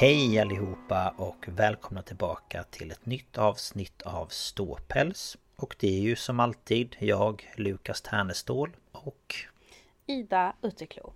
[0.00, 5.36] Hej allihopa och välkomna tillbaka till ett nytt avsnitt av Ståpäls.
[5.56, 9.34] Och det är ju som alltid jag, Lukas Ternestål och...
[10.06, 11.12] Ida Utterklo.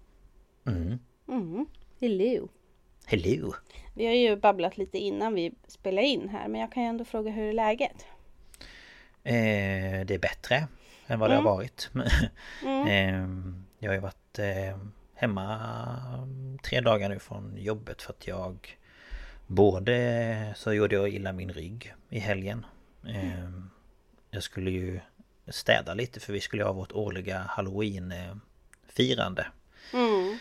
[0.67, 0.99] Mm.
[1.29, 1.67] Mm.
[2.01, 2.49] Hello.
[3.07, 3.55] Hello!
[3.95, 7.05] Vi har ju babblat lite innan vi spelar in här men jag kan ju ändå
[7.05, 8.07] fråga hur är läget?
[9.23, 10.69] Eh, det är bättre
[11.07, 11.47] än vad det Mm.
[11.47, 11.91] har varit.
[12.65, 12.87] Mm.
[12.87, 14.79] eh, jag har ju varit eh,
[15.25, 16.29] hemma
[16.63, 18.79] tre dagar nu från jobbet för att jag
[19.47, 22.67] Både så gjorde jag illa min rygg i helgen.
[23.07, 23.51] Eh,
[24.31, 25.01] jag skulle ju
[25.49, 29.47] städa lite för vi skulle ha vårt årliga halloween-firande.
[29.93, 30.39] Mm.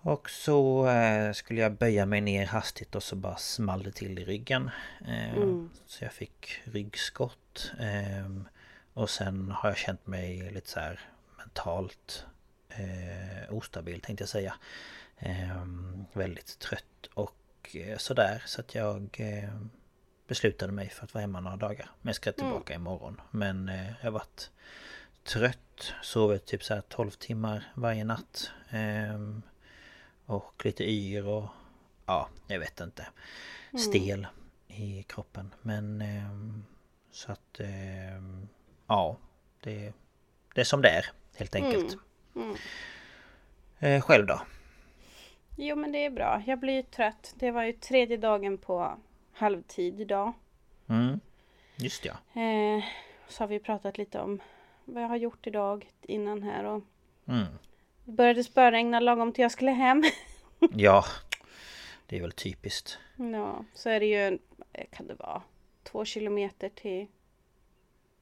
[0.00, 4.18] Och så eh, skulle jag böja mig ner hastigt och så bara small det till
[4.18, 4.70] i ryggen.
[5.08, 5.70] Eh, Mm.
[5.86, 7.72] Så jag fick ryggskott.
[7.80, 8.30] Eh,
[8.92, 11.00] och sen har jag känt mig lite så här
[11.38, 12.26] mentalt
[12.76, 14.54] eh, ostabil tänkte jag säga.
[15.18, 15.64] Eh,
[16.12, 18.42] väldigt trött och eh, sådär.
[18.46, 19.60] Så att jag eh,
[20.26, 21.90] beslutade mig för att vara hemma några dagar.
[22.00, 23.20] Men jag ska tillbaka imorgon.
[23.30, 24.50] Men eh, jag har varit
[25.24, 25.92] trött.
[26.02, 28.50] Sovit typ så här 12 timmar varje natt.
[28.70, 29.42] Ehm,
[30.26, 31.48] och lite yr och
[32.06, 33.06] ja, jag vet inte.
[33.78, 34.26] Stel
[34.68, 35.54] i kroppen.
[35.62, 36.04] Men
[37.10, 37.60] så att
[38.86, 39.16] ja,
[39.60, 39.92] det,
[40.54, 41.06] det är som det är
[41.36, 41.92] helt enkelt.
[41.92, 42.04] Mm.
[43.78, 44.40] Eh, själv då?
[45.56, 46.42] Jo men det är bra.
[46.46, 47.34] Jag blir ju trött.
[47.38, 48.96] Det var ju tredje dagen på
[49.32, 50.32] halvtid idag.
[50.88, 51.20] Mm.
[51.76, 52.12] Just ja.
[52.42, 52.84] Eh,
[53.28, 54.40] så har vi pratat lite om
[54.84, 56.82] vad jag har gjort idag innan här och
[57.28, 57.44] Mm.
[58.04, 60.02] det började spöregna lagom till jag skulle hem.
[60.74, 61.04] Ja,
[62.06, 62.98] det är väl typiskt.
[63.16, 64.38] ja, så är det ju,
[64.72, 65.42] eh, kan det vara,
[65.82, 67.06] två kilometer till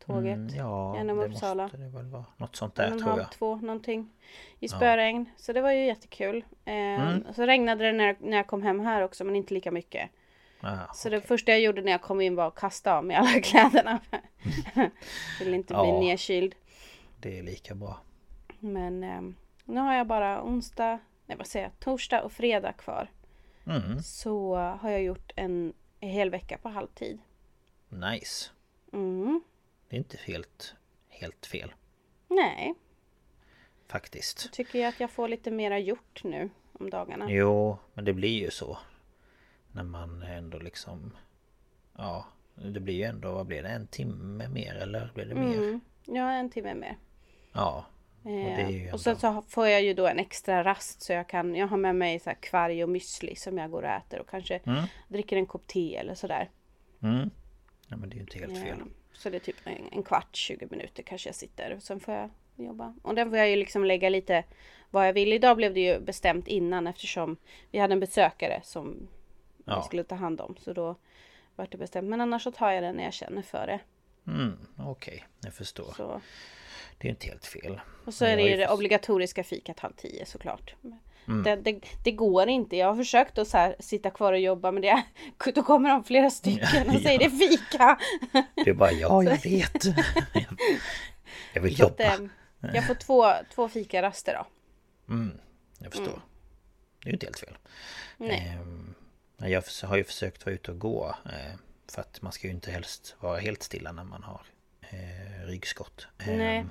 [0.07, 0.37] tåget.
[0.37, 1.63] Mm, ja, genom det Uppsala.
[1.63, 2.25] måste det väl vara.
[2.37, 3.31] Något sånt där tror halv, jag.
[3.33, 4.11] två någonting.
[4.61, 5.27] I spöregn.
[5.37, 6.45] Så det var ju jättekul.
[6.65, 7.25] Eh, Mm.
[7.35, 10.11] Så regnade det när, jag- när jag kom hem här också men inte lika mycket.
[10.61, 11.29] Ah, Så det okej.
[11.29, 14.01] första jag gjorde när jag kom in var att kasta av mig alla kläderna.
[15.41, 16.01] Vill inte bli Ja.
[16.01, 16.55] nedkyld.
[17.21, 18.01] Det är lika bra.
[18.61, 19.35] Men ehm,
[19.65, 23.11] nu har jag bara onsdag, nej vad säger jag, torsdag och fredag kvar.
[23.67, 27.19] Mm, Så har jag gjort en hel vecka på halvtid.
[27.89, 28.51] nice.
[28.93, 29.41] Mm.
[29.93, 30.75] Det är inte helt,
[31.09, 31.73] helt fel.
[32.29, 32.75] Nej,
[33.89, 34.53] Faktiskt.
[34.53, 37.27] tycker jag att jag får lite mera gjort nu om dagarna.
[37.31, 38.79] Jo, men det blir ju så.
[39.73, 41.17] När man ändå liksom...
[41.97, 43.69] Ja, det blir ju ändå, vad blir det?
[43.69, 45.57] En timme mer eller blir det mer?
[45.59, 45.81] Mm.
[46.05, 46.97] Ja, en timme mer.
[47.53, 47.85] Ja.
[48.25, 51.29] Och Eh, och sen ändå- så får jag ju då en extra rast så jag
[51.29, 54.21] kan Jag har med mig så här kvarg och müsli som jag går och äter
[54.21, 54.85] och kanske Mm.
[55.09, 56.51] dricker en kopp te eller sådär.
[57.03, 57.31] Mm.
[57.89, 58.79] Ja, men det är ju inte helt fel.
[58.81, 61.79] Eh, Så det är typ en, en kvart, 20 minuter kanske jag sitter.
[61.81, 62.95] Sen får jag jobba.
[63.03, 64.45] Och den får jag ju liksom lägga lite
[64.91, 65.33] vad jag vill.
[65.33, 67.37] Idag blev det ju bestämt innan eftersom
[67.71, 69.09] vi hade en besökare som
[69.65, 69.77] Ja.
[69.81, 70.57] vi skulle ta hand om.
[70.61, 70.97] Så då
[71.57, 72.09] var det bestämt.
[72.09, 73.81] Men annars så tar jag den när jag känner för det.
[74.31, 75.93] Mm, Okej, jag förstår.
[75.97, 76.21] Så.
[76.99, 77.81] Det är inte helt fel.
[78.05, 80.75] Och så är det jag ju det obligatoriska fikat halv tio såklart.
[81.29, 81.43] Mm.
[81.43, 82.77] Det, det, det går inte.
[82.77, 85.03] Jag har försökt att så här, sitta kvar och jobba men det,
[85.55, 87.99] då kommer de flera stycken och säger det är fika.
[88.55, 89.85] Du är bara ja, jag vet.
[91.55, 92.05] Jag vill Så att, jobba.
[92.15, 94.47] eh, jag får två, två fikaraster då.
[95.15, 95.39] Mm,
[95.79, 96.21] jag förstår.
[97.03, 97.57] Det är ju inte helt fel.
[98.17, 98.57] Nej.
[98.61, 98.95] Ehm,
[99.39, 101.17] jag har ju försökt vara ute och gå.
[101.25, 101.55] eh,
[101.93, 104.41] För att man ska ju inte helst vara helt stilla när man har
[104.81, 106.07] eh, ryggskott.
[106.19, 106.65] Ehm, Nej.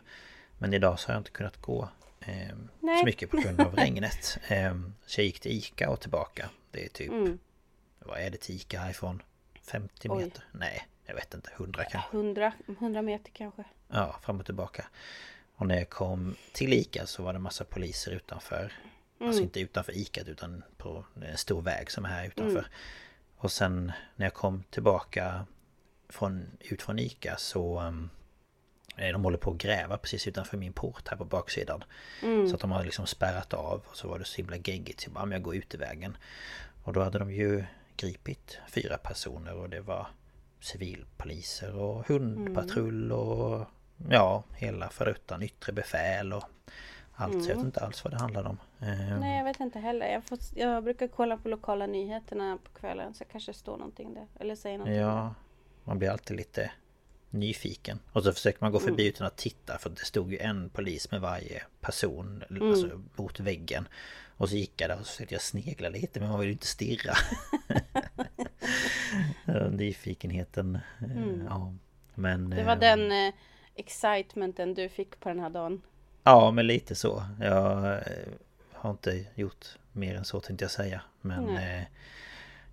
[0.58, 1.90] Men idag så har jag inte kunnat gå ehm,
[2.80, 3.00] Nej.
[3.00, 4.38] så mycket på grund av regnet.
[4.48, 6.50] Ehm, Så jag gick till Ica och tillbaka.
[6.72, 7.40] Det är typ, Mm.
[8.00, 9.22] vad är det till Ica härifrån?
[9.62, 10.24] 50 Oj.
[10.26, 10.44] meter?
[10.52, 11.50] Nej, jag vet inte.
[11.58, 12.18] 100 kanske.
[12.18, 13.64] 100, 100 meter kanske.
[13.88, 14.86] Ja, fram och tillbaka.
[15.56, 18.74] Och när jag kom till Ica så var det massa poliser utanför.
[19.20, 22.68] Alltså inte utanför Ica utan på en stor väg som är här utanför.
[23.38, 25.46] Och sen när jag kom tillbaka
[26.10, 27.82] från, ut från Ica så...
[27.82, 28.10] Um,
[29.12, 31.84] de håller på att gräva precis utanför min port här på baksidan.
[32.50, 35.02] Så att de har liksom spärrat av och så var det så himla geggigt.
[35.02, 36.18] Så jag bara, men jag går ut i vägen.
[36.84, 37.64] Och då hade de ju
[37.98, 40.08] gripit fyra personer och det var
[40.60, 43.68] civilpoliser och hundpatrull och
[44.10, 46.44] ja, hela föruttan yttre befäl och
[47.14, 47.44] allt.
[47.44, 48.58] Så jag vet inte alls vad det handlade om.
[48.80, 50.08] Eh, Nej jag vet inte heller.
[50.08, 54.14] Jag, får, jag brukar kolla på lokala nyheterna på kvällen så kanske det står någonting
[54.14, 54.28] där.
[54.40, 55.08] Eller säger någonting där.
[55.08, 55.34] Ja,
[55.84, 56.72] man blir alltid lite
[57.32, 58.00] nyfiken.
[58.12, 61.12] Och så försöker man gå förbi utan att titta för det stod ju en polis
[61.12, 63.88] med varje person alltså, mot väggen.
[64.38, 66.54] Och så gick jag där och så försökte jag snegla lite men man vill ju
[66.54, 67.14] inte stirra.
[69.72, 70.76] Nyfikenheten.
[70.76, 71.74] eh, Ja.
[72.16, 72.50] Men...
[72.50, 73.34] Det var eh, den eh,
[73.76, 75.82] excitementen du fick på den här dagen.
[76.24, 77.24] Ja, men lite så.
[77.40, 78.00] Jag eh,
[78.74, 81.02] har inte gjort mer än så tänkte jag säga.
[81.22, 81.80] Men Nej.
[81.80, 81.84] eh,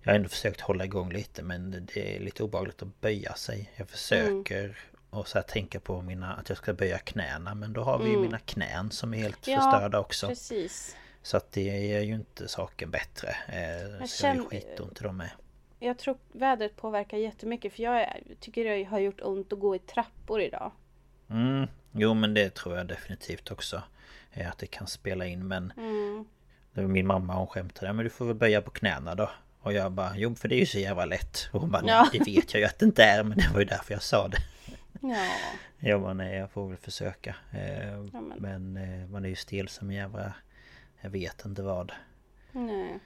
[0.03, 3.71] jag har ändå försökt hålla igång lite men det är lite obehagligt att böja sig.
[3.75, 4.77] Jag försöker
[5.09, 8.09] och så här tänka på mina, att jag ska böja knäna men då har vi
[8.09, 10.27] ju mina knän som är helt Ja, förstörda också.
[10.27, 10.95] Precis.
[11.21, 13.29] Så att det är ju inte saken bättre.
[13.29, 15.29] Eh, så jag känner- är skitont i dem med.
[15.79, 19.75] Jag tror vädret påverkar jättemycket för jag är- tycker det har gjort ont att gå
[19.75, 20.71] i trappor idag.
[21.29, 23.83] Mm, jo men det tror jag definitivt också.
[24.33, 26.25] eh, Att det kan spela in men Mm.
[26.73, 29.29] Min mamma hon skämtade men du får väl böja på knäna då
[29.61, 32.09] Och jag bara jo för det är ju så jävla lätt Och hon bara Ja.
[32.11, 34.27] det vet jag ju att det inte är men det var ju därför jag sa
[34.27, 34.37] det
[35.01, 35.25] Ja,
[35.79, 38.33] Jag bara nej jag får väl försöka eh, Ja, men-
[38.73, 40.33] Men eh, man är ju stel som en jävla
[41.01, 41.91] Jag vet inte vad
[42.51, 42.99] nej.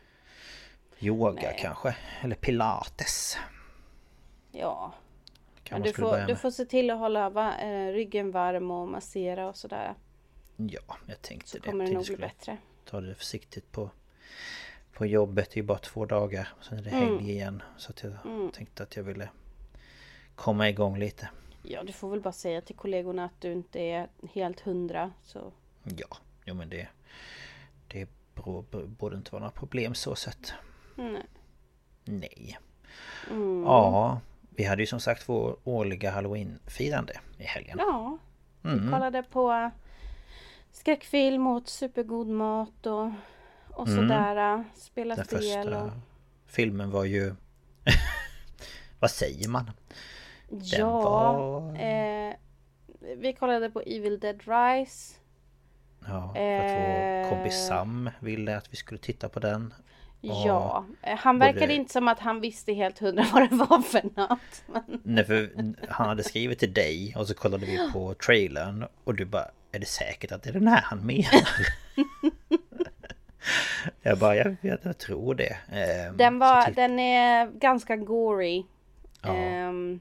[0.99, 1.57] Yoga Nej.
[1.61, 3.37] kanske Eller pilates
[4.51, 4.93] Ja.
[5.63, 8.71] kan Men man du får, du får se till att hålla va, eh, ryggen varm
[8.71, 9.93] och massera och sådär.
[10.57, 12.57] Ja jag tänkte Så det kommer det nog bli bättre.
[12.89, 13.89] Ta det försiktigt på
[14.93, 17.19] På jobbet det är ju bara två dagar Sen är det helg Mm.
[17.25, 18.13] igen Så att jag
[18.53, 19.29] tänkte att jag ville
[20.35, 21.29] Komma igång lite
[21.63, 25.11] Ja, du får väl bara säga till kollegorna att du inte är helt hundra.
[25.23, 25.51] Så
[25.83, 26.87] Ja, jo men det...
[27.87, 30.53] Det beror- borde inte vara några problem så sett.
[30.95, 31.23] nej.
[32.05, 32.59] Nej.
[33.29, 33.63] Mm.
[33.63, 34.19] Ja,
[34.49, 37.77] vi hade ju som sagt vår årliga halloween-firande i helgen.
[37.79, 38.17] Ja,
[38.61, 38.91] vi Mm.
[38.91, 39.71] kollade på
[40.71, 43.11] skräckfilm, åt supergod mat och,
[43.75, 43.99] och Mm.
[43.99, 44.63] sådär.
[44.75, 45.91] Spela Den spel första och...
[46.47, 47.35] filmen var ju...
[48.99, 49.71] Vad säger man?
[50.49, 52.33] Ja, var- eh,
[53.17, 55.15] vi kollade på Evil Dead Rise.
[56.07, 57.29] Ja, för att vår Eh.
[57.29, 59.73] kompis Sam ville att vi skulle titta på den.
[60.21, 63.79] Ja, eh, han verkade både- inte som att han visste helt hundra vad det var
[63.81, 64.63] för något.
[64.67, 65.49] Men, Nej, för
[65.89, 69.79] han hade skrivit till dig och så kollade vi på trailern och du bara Är
[69.79, 71.47] det säkert att det är den här han menar?
[74.03, 75.57] jag bara, jag, jag, jag tror det.
[75.71, 78.63] Ehm, den, var, titt- den är ganska gory.
[79.21, 79.35] Ja.
[79.35, 79.99] Ehm,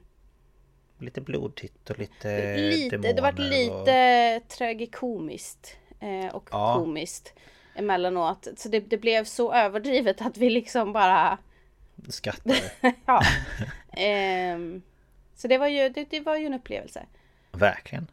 [0.97, 6.75] Lite blodtitt och lite lite, det var lite tragikomiskt eh, och Ja.
[6.75, 7.33] komiskt
[7.75, 8.47] emellanåt.
[8.57, 11.37] Så det, det blev så överdrivet att vi liksom bara...
[12.07, 12.71] och skrattade.
[13.05, 13.21] Ja.
[13.91, 14.81] Ehm,
[15.35, 17.05] så det var, ju, det, det var ju en upplevelse.
[17.51, 18.07] Verkligen.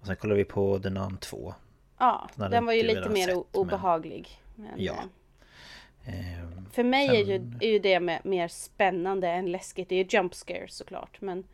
[0.00, 1.54] Och sen kollade vi på The Nun 2.
[1.98, 4.40] Ja, Den den var ju lite mer sett, obehaglig.
[4.54, 4.94] Men, Ja.
[6.06, 9.88] Eh, Ehm, För mig är, ju, Sen- är ju det med, mer spännande än läskigt.
[9.88, 11.20] Det är ju jump scares såklart.
[11.20, 11.44] Men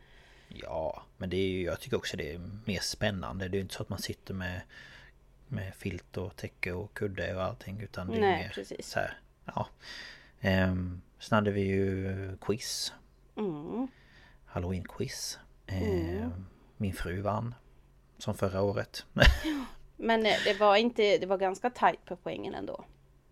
[0.47, 3.47] Ja, men det är ju, jag tycker också det är mer spännande.
[3.47, 4.61] Det är ju inte så att man sitter med
[5.47, 8.87] med filt och täcke och kudde och allting utan det är Nej, mer precis.
[8.89, 9.67] så här, ja.
[10.41, 12.93] Ehm, sen hade vi ju quiz.
[13.37, 13.87] mm,
[14.45, 15.37] Halloween-quiz.
[15.67, 16.45] Ehm, Mm.
[16.77, 17.55] Min fru vann.
[18.17, 19.05] Som förra året.
[19.97, 22.85] men eh, det var inte, det var ganska tajt på poängen ändå.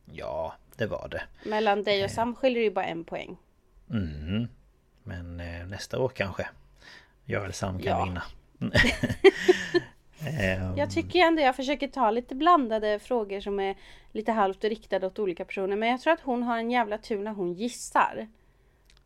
[0.06, 1.24] ja, det var det.
[1.50, 3.38] Mellan dig och Sam skiljer det ju bara en poäng.
[3.90, 4.48] Mm.
[5.04, 6.50] Men eh, nästa år kanske.
[7.26, 8.04] Jag eller Sam kan Ja.
[8.06, 8.24] vinna.
[10.28, 13.76] Ehm, Jag tycker ändå jag försöker ta lite blandade frågor som är
[14.12, 15.76] lite halvt riktade åt olika personer.
[15.76, 18.28] Men jag tror att hon har en jävla tur när hon gissar.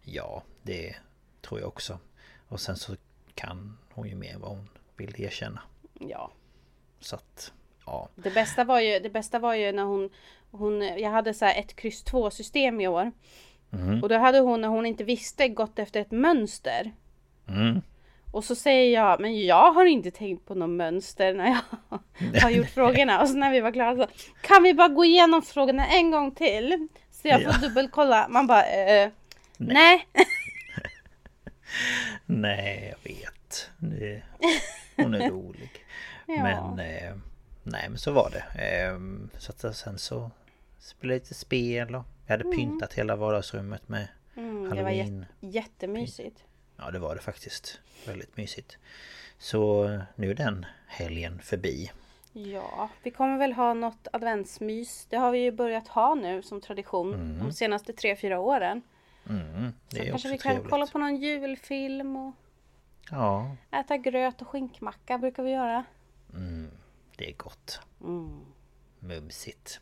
[0.03, 0.95] Ja, det
[1.41, 1.99] tror jag också.
[2.47, 2.95] Och sen så
[3.35, 5.61] kan hon ju mer vad hon vill erkänna.
[5.99, 6.31] Ja.
[6.99, 7.53] Så att,
[7.85, 8.09] ja.
[8.15, 10.09] Det bästa var ju, det bästa var ju när hon,
[10.57, 13.11] hon jag hade så här ett kryss 2 system i år.
[14.03, 16.93] Och då hade hon när hon inte visste gått efter ett mönster.
[17.49, 17.81] Mm.
[18.31, 22.49] Och så säger jag, men jag har inte tänkt på något mönster när jag har
[22.49, 23.21] gjort frågorna.
[23.21, 24.07] Och så när vi var klara så,
[24.41, 26.87] kan vi bara gå igenom frågorna en gång till?
[27.11, 27.67] Så jag får Ja.
[27.67, 28.27] dubbelkolla.
[28.29, 29.09] Man bara, eh,
[29.57, 30.07] nej.
[32.25, 33.69] Nej, jag vet.
[33.77, 34.21] Det,
[34.95, 35.69] hon är rolig.
[36.27, 36.43] Ja.
[36.43, 36.79] Men...
[36.85, 37.13] Eh,
[37.63, 38.61] nej, men så var det.
[38.65, 38.99] Eh,
[39.39, 40.31] så att sen så...
[40.85, 42.03] Spelade lite spel och...
[42.27, 45.25] Jag hade pyntat hela vardagsrummet med Mm, det var halloween.
[45.41, 46.43] jät- jättemysigt.
[46.77, 47.79] Ja, det var det faktiskt.
[48.07, 48.77] Väldigt mysigt.
[49.37, 51.91] Så nu är den helgen förbi.
[52.33, 55.05] Ja, vi kommer väl ha något adventsmys.
[55.09, 58.81] Det har vi ju börjat ha nu som tradition de senaste tre fyra åren.
[59.29, 60.71] Mm, det Så är kanske vi kan trevligt.
[60.71, 62.33] kolla på någon julfilm och
[63.11, 65.83] Ja, äta gröt och skinkmacka brukar vi göra.
[67.17, 67.79] det är gott.
[68.01, 68.39] Mm.
[69.07, 69.79] Mumsigt.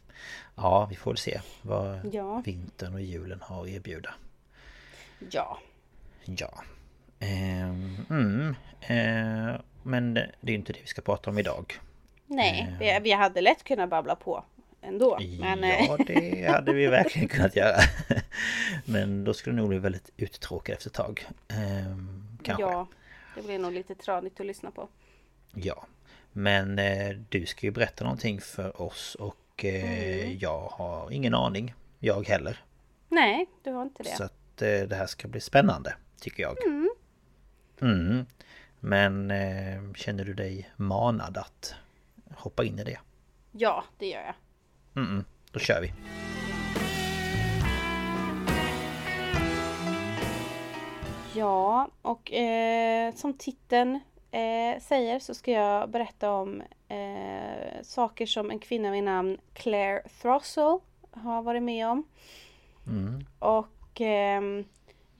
[0.55, 2.41] Ja, vi får se vad Ja.
[2.45, 4.13] vintern och julen har att erbjuda.
[5.29, 5.59] Ja,
[6.25, 6.63] Ja.
[7.19, 11.73] Ehm, mm, eh, men det är inte det vi ska prata om idag.
[12.27, 14.43] nej, vi, vi hade lätt kunnat babbla på
[14.81, 15.19] ändå.
[15.39, 17.77] Men, eh, Ja, det hade vi verkligen kunnat göra.
[18.85, 21.27] Men då skulle det nog bli väldigt uttråkad efter ett tag.
[21.47, 22.63] Ehm, kanske.
[22.63, 22.87] ja,
[23.35, 24.87] det blir nog lite tranigt att lyssna på.
[25.53, 25.85] Ja.
[26.33, 30.37] Men eh, du ska ju berätta någonting för oss och eh, Mm.
[30.41, 31.73] jag har ingen aning.
[31.99, 32.63] Jag heller.
[33.09, 34.09] Nej, du har inte det.
[34.09, 36.57] Så att eh, det här ska bli spännande, tycker jag.
[37.81, 38.25] Mm.
[38.79, 41.75] Men eh, känner du dig manad att
[42.35, 42.99] hoppa in i det?
[43.51, 44.35] Ja, det gör jag.
[45.03, 45.93] Mm, då kör vi.
[51.35, 53.99] Ja, och eh, som titeln
[54.33, 60.01] eh, säger så ska jag berätta om eh, saker som en kvinna vid namn Claire
[60.21, 60.79] Throssell
[61.11, 62.03] har varit med om.
[63.39, 64.65] Och ehm,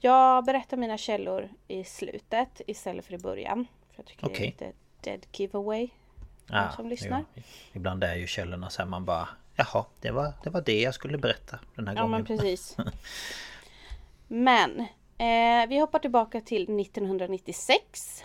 [0.00, 3.66] jag berättar mina källor i slutet istället för i början.
[3.90, 5.88] För jag tycker det är lite dead giveaway.
[6.46, 7.24] de som lyssnar.
[7.34, 7.42] jo.
[7.72, 10.94] Ibland är ju källorna så här man bara Jaha, det var, det var det jag
[10.94, 12.10] skulle berätta den här Ja gången.
[12.10, 12.76] men precis.
[14.28, 14.80] Men
[15.18, 18.24] eh, vi hoppar tillbaka till 1996.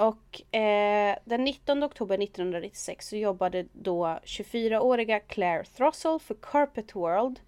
[0.00, 7.40] Och eh, den 19 oktober 1996 så jobbade då 24-åriga Claire Throssell för Carpet World.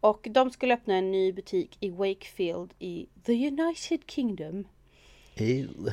[0.00, 4.68] Och de skulle öppna en ny butik i Wakefield i the United Kingdom.
[5.36, 5.92] Ew.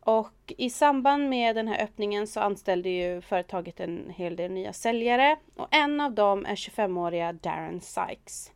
[0.00, 4.72] Och i samband med den här öppningen så anställde ju företaget en hel del nya
[4.72, 5.36] säljare.
[5.56, 8.52] Och en av dem är 25-åriga Darren Sykes.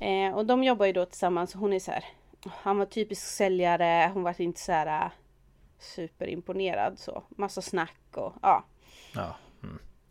[0.00, 1.54] Eh, och de jobbar ju då tillsammans.
[1.54, 2.04] Hon är så här.
[2.52, 4.10] Han var typisk säljare.
[4.14, 5.10] Hon var inte så här äh,
[5.78, 7.22] superimponerad så.
[7.28, 8.64] Massa snack och ja.
[9.14, 9.36] Ja.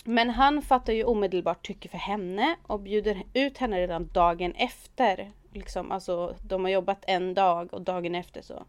[0.07, 5.31] Men han fattar ju omedelbart tycke för henne och bjuder ut henne redan dagen efter.
[5.53, 8.65] Liksom, alltså de har jobbat en dag och dagen efter så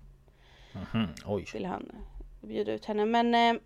[0.95, 1.47] Mm, oj.
[1.53, 1.93] ville han
[2.41, 3.05] bjuda ut henne.
[3.05, 3.63] Men eh,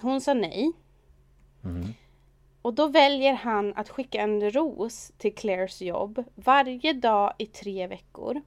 [0.00, 0.72] hon sa nej.
[2.62, 7.86] Och då väljer han att skicka en ros till Claires jobb varje dag i tre
[7.86, 8.40] veckor.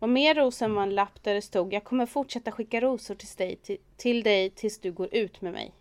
[0.00, 3.28] Och med rosen var en lapp där det stod Jag kommer fortsätta skicka rosor till
[3.36, 5.72] dig, till, till dig tills du går ut med mig.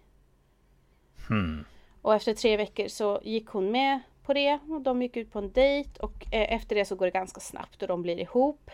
[2.01, 5.39] Och efter tre veckor så gick hon med på det och de gick ut på
[5.39, 8.71] en dejt och eh, efter det så går det ganska snabbt och de blir ihop.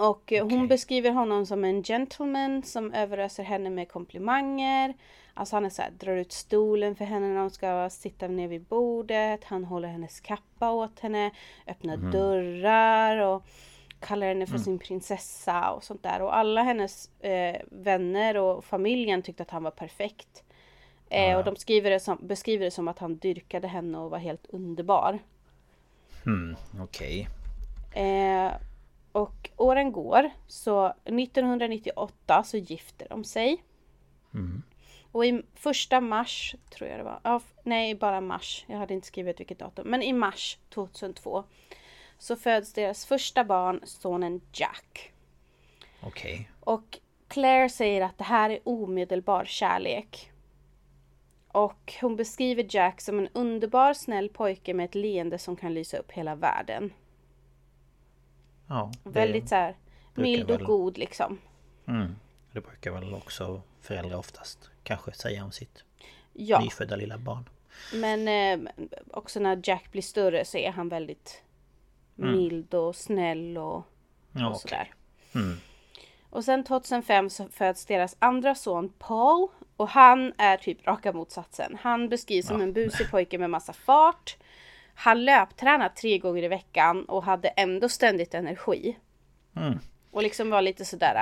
[0.00, 4.94] Och eh, hon beskriver honom som en gentleman som överöser henne med komplimanger.
[5.34, 8.48] Alltså han är så här, drar ut stolen för henne när hon ska sitta ner
[8.48, 9.44] vid bordet.
[9.44, 11.30] Han håller hennes kappa åt henne,
[11.66, 13.46] öppnar dörrar och
[14.00, 16.22] kallar henne för sin prinsessa och sånt där.
[16.22, 20.44] Och alla hennes eh, vänner och familjen tyckte att han var perfekt.
[21.10, 24.18] Eh, och de skriver det som, beskriver det som att han dyrkade henne och var
[24.18, 25.18] helt underbar.
[26.26, 27.28] Mm, Okej.
[27.94, 28.52] Eh,
[29.12, 30.30] och åren går.
[30.46, 33.64] Så 1998 så gifter de sig.
[35.12, 37.20] Och i första mars, tror jag det var.
[37.24, 38.64] Ja, nej, bara mars.
[38.68, 39.88] Jag hade inte skrivit vilket datum.
[39.88, 41.44] Men i mars 2002
[42.18, 45.12] så föds deras första barn, sonen Jack.
[46.00, 46.50] Okej.
[46.60, 46.98] Och
[47.28, 50.30] Claire säger att det här är omedelbar kärlek.
[51.52, 55.96] Och hon beskriver Jack som en underbar snäll pojke med ett leende som kan lysa
[55.98, 56.92] upp hela världen.
[58.70, 58.92] Ja.
[59.04, 59.76] Väldigt så här
[60.14, 61.38] mild och väl- god liksom.
[61.86, 62.16] Mm.
[62.52, 65.84] Det brukar väl också föräldrar oftast kanske säga om sitt
[66.32, 67.48] Ja, nyfödda lilla barn.
[67.94, 68.70] men eh,
[69.10, 71.42] också när Jack blir större så är han väldigt
[72.14, 73.82] mild och snäll och,
[74.32, 74.94] Ja, och sådär.
[75.34, 75.56] Mm.
[76.30, 79.48] Och sen 2005 så föds deras andra son Paul.
[79.76, 81.78] Och han är typ raka motsatsen.
[81.80, 84.36] Han beskrivs som en busig pojke med massa fart.
[85.00, 88.98] Han löptränade tre gånger i veckan och hade ändå ständigt energi.
[89.56, 89.78] Mm.
[90.10, 91.14] Och liksom var lite sådär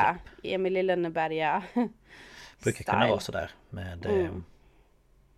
[0.42, 1.62] äh, Emil i Lönneberga
[2.62, 4.24] Brukar kunna vara sådär med, Mm.
[4.26, 4.32] eh,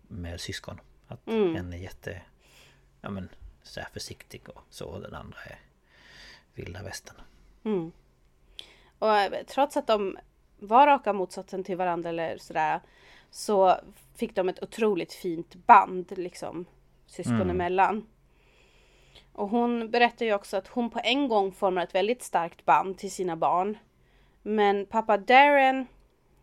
[0.07, 0.79] med syskon.
[1.07, 2.21] Att en är jätte...
[3.01, 3.29] Ja men
[3.63, 5.59] så här försiktig och så och den andra är
[6.53, 7.15] vilda västern.
[8.99, 10.17] Och eh, trots att de
[10.59, 12.81] var raka motsatsen till varandra eller sådär
[13.31, 13.77] så
[14.15, 16.65] fick de ett otroligt fint band liksom
[17.05, 18.07] syskon emellan.
[19.33, 22.97] Och hon berättar ju också att hon på en gång formar ett väldigt starkt band
[22.97, 23.77] till sina barn.
[24.41, 25.85] Men pappa Darren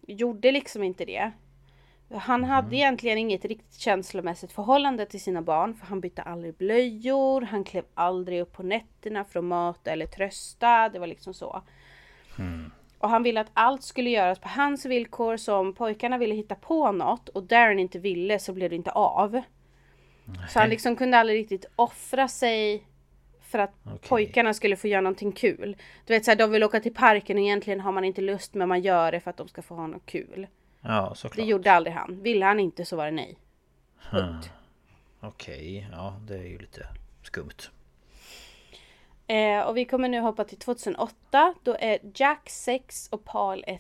[0.07, 1.33] gjorde liksom inte det.
[2.15, 7.41] Han hade egentligen inget riktigt känslomässigt förhållande till sina barn för han bytte aldrig blöjor,
[7.41, 10.89] han klev aldrig upp på nätterna för att mata eller trösta.
[10.89, 11.63] Det var liksom så.
[12.99, 15.37] Och han ville att allt skulle göras på hans villkor.
[15.37, 18.91] Så om pojkarna ville hitta på något och Darren inte ville så blev det inte
[18.91, 19.43] av.
[20.49, 22.85] Så han liksom kunde aldrig riktigt offra sig
[23.43, 23.99] för att Okej.
[24.09, 25.77] pojkarna skulle få göra någonting kul.
[26.07, 28.69] Du vet såhär, de vill åka till parken och egentligen har man inte lust men
[28.69, 30.47] man gör det för att de ska få ha något kul.
[30.81, 31.47] Ja Det såklart.
[31.47, 32.23] gjorde aldrig han.
[32.23, 33.39] Ville han inte så var det nej.
[34.11, 34.51] Punkt.
[35.21, 36.87] Okej, ja det är ju lite
[37.23, 37.71] skumt.
[39.27, 41.55] Eh, och vi kommer nu hoppa till 2008.
[41.63, 43.79] Då är Jack 6 och Paul är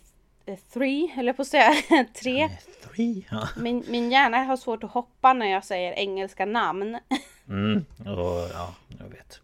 [0.57, 1.75] 3, eller på att säga
[2.23, 2.43] 3.
[2.43, 2.51] Eh,
[2.95, 3.49] Three, ja.
[3.57, 6.99] Min, min hjärna har svårt att hoppa när jag säger engelska namn.
[7.51, 9.41] Mm, och ja, jag vet.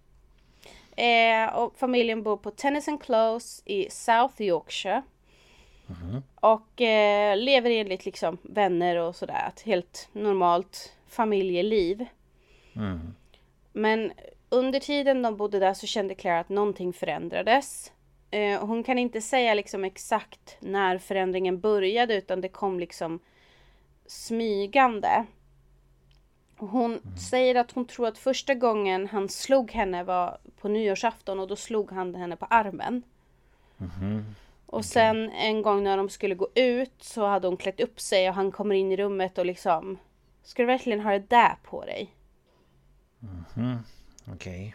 [0.96, 5.02] Eh, och familjen bor på Tennyson Close i South Yorkshire.
[6.34, 9.48] Och eh, lever enligt liksom vänner och sådär.
[9.48, 12.06] Ett helt normalt familjeliv.
[12.76, 13.14] Mm.
[13.72, 14.12] Men
[14.48, 17.92] under tiden de bodde där så kände Claire att någonting förändrades.
[18.34, 23.20] Eh, hon kan inte säga liksom exakt när förändringen började utan det kom liksom
[24.06, 25.24] smygande.
[26.56, 31.48] Hon säger att hon tror att första gången han slog henne var på nyårsafton och
[31.48, 33.02] då slog han henne på armen.
[34.66, 38.28] Och sen en gång när de skulle gå ut så hade hon klätt upp sig
[38.28, 39.98] och han kommer in i rummet och liksom
[40.42, 42.14] Ska du verkligen ha det där på dig?
[44.32, 44.74] Okej.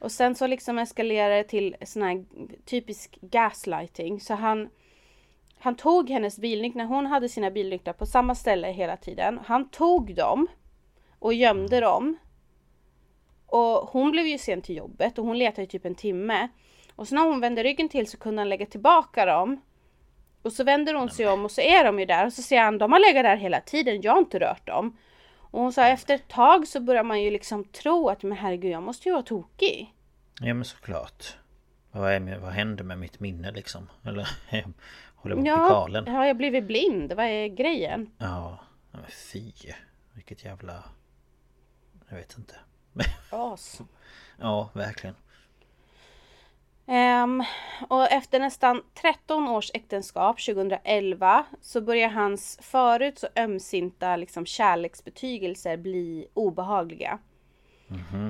[0.00, 2.24] Och sen så liksom eskalerar det till sån här
[2.64, 4.20] typisk gaslighting.
[4.20, 4.68] Så han,
[5.58, 9.40] han tog hennes bilnycklar, hon hade sina bilnycklar på samma ställe hela tiden.
[9.44, 10.46] Han tog dem
[11.18, 12.16] och gömde dem.
[13.46, 16.48] Och hon blev ju sen till jobbet och hon letade i typ en timme.
[16.96, 19.60] Och så när hon vände ryggen till så kunde han lägga tillbaka dem.
[20.42, 22.62] Och så vänder hon sig om och så är de ju där och så säger
[22.62, 24.96] han de har legat där hela tiden, jag har inte rört dem.
[25.50, 28.70] Och hon sa efter ett tag så börjar man ju liksom tro att men herregud
[28.72, 29.94] jag måste ju vara tokig.
[30.40, 31.36] Ja men såklart.
[31.92, 33.90] Vad, är med, vad hände med mitt minne liksom?
[34.04, 34.28] Eller
[35.14, 36.08] håller jag på Ja, galen?
[36.08, 37.12] har jag blivit blind?
[37.12, 38.10] Vad är grejen?
[38.18, 38.58] Ja,
[38.92, 39.52] ja, men fy.
[40.14, 40.84] Vilket jävla...
[42.08, 42.54] Jag vet inte.
[43.30, 43.80] As.
[44.42, 45.16] Ja, verkligen.
[46.92, 47.42] Ehm,
[47.88, 55.76] och efter nästan 13 års äktenskap 2011 så börjar hans förut så ömsinta liksom, kärleksbetygelser
[55.76, 57.18] bli obehagliga.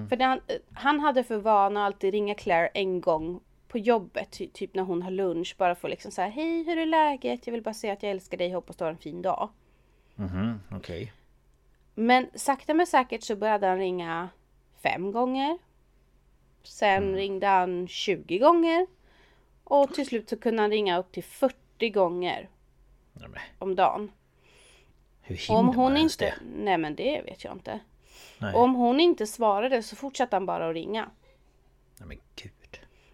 [0.09, 0.41] För det han,
[0.73, 4.83] han hade för vana att alltid ringa Claire en gång på jobbet, ty, typ när
[4.83, 7.47] hon har lunch, bara för att liksom säga hej hur är läget?
[7.47, 9.49] Jag vill bara säga att jag älskar dig, hoppas du har en fin dag.
[10.15, 11.13] Mhm, okej.
[11.95, 14.29] Men sakta men säkert så började han ringa
[14.83, 15.59] fem gånger.
[16.63, 18.87] Sen ringde han 20 gånger.
[19.65, 22.49] Och till slut så kunde han ringa upp till 40 gånger
[23.13, 24.13] Nej, men, om dagen.
[25.21, 26.25] hur hinner om man hon ens inte...
[26.25, 26.35] det?
[26.65, 27.81] Nej men det vet jag inte.
[28.39, 28.55] Nej.
[28.55, 31.11] Om hon inte svarade så fortsatte han bara att ringa.
[31.99, 32.53] Nej men gud.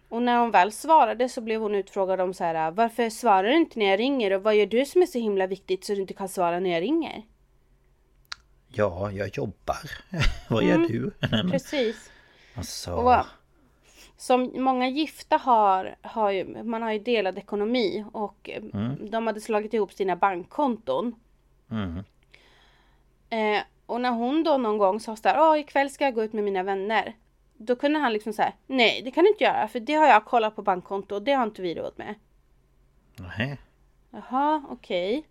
[0.09, 3.55] Och när hon väl svarade så blev hon utfrågad om så här Varför svarar du
[3.55, 4.33] inte när jag ringer?
[4.33, 6.69] Och vad gör du som är så himla viktigt så du inte kan svara när
[6.69, 7.23] jag ringer?
[8.67, 9.91] Ja, jag jobbar.
[10.49, 11.11] vad gör du?
[11.19, 12.11] Nej, men, Precis.
[12.55, 12.91] alltså...
[12.91, 13.25] Och
[14.17, 18.63] Som många gifta har, har ju, man har ju delad ekonomi och eh,
[18.99, 21.15] de hade slagit ihop sina bankkonton.
[21.71, 22.03] Mm.
[23.29, 26.33] Eh, och när hon då någon gång sa såhär, åh ikväll ska jag gå ut
[26.33, 27.15] med mina vänner.
[27.57, 30.25] Då kunde han liksom säga, nej det kan du inte göra för det har jag
[30.25, 32.15] kollat på bankkonto och det har inte vi råd med.
[33.15, 33.57] Nej.
[34.11, 35.23] Jaha, okej.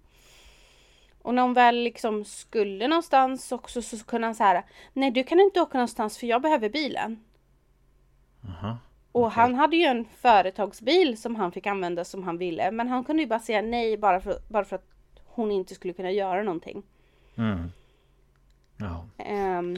[1.22, 5.40] Och när hon väl liksom skulle någonstans också så kunde han säga Nej du kan
[5.40, 7.24] inte åka någonstans för jag behöver bilen.
[8.46, 8.78] Jaha.
[9.12, 12.70] Och han hade ju en företagsbil som han fick använda som han ville.
[12.70, 14.86] Men han kunde ju bara säga nej bara för, bara för att
[15.24, 16.82] hon inte skulle kunna göra någonting.
[17.36, 17.72] Mm.
[18.76, 19.06] Ja.
[19.18, 19.76] Ehm,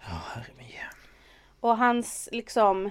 [0.00, 0.66] Ja, herre min.
[1.60, 2.90] och hans liksom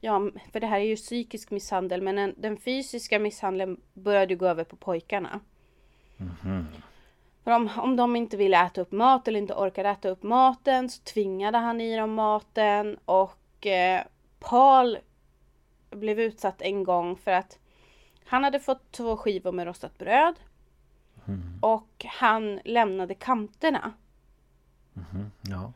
[0.00, 4.38] Ja, för det här är ju psykisk misshandel men den, den fysiska misshandeln började ju
[4.38, 5.40] gå över på pojkarna.
[7.44, 10.88] För om, om de inte ville äta upp mat eller inte orkade äta upp maten
[10.90, 14.02] så tvingade han i dem maten och eh,
[14.40, 14.98] Paul
[15.90, 17.58] blev utsatt en gång för att
[18.26, 20.34] han hade fått två skivor med rostat bröd
[21.60, 23.92] och han lämnade kanterna
[25.42, 25.72] Ja.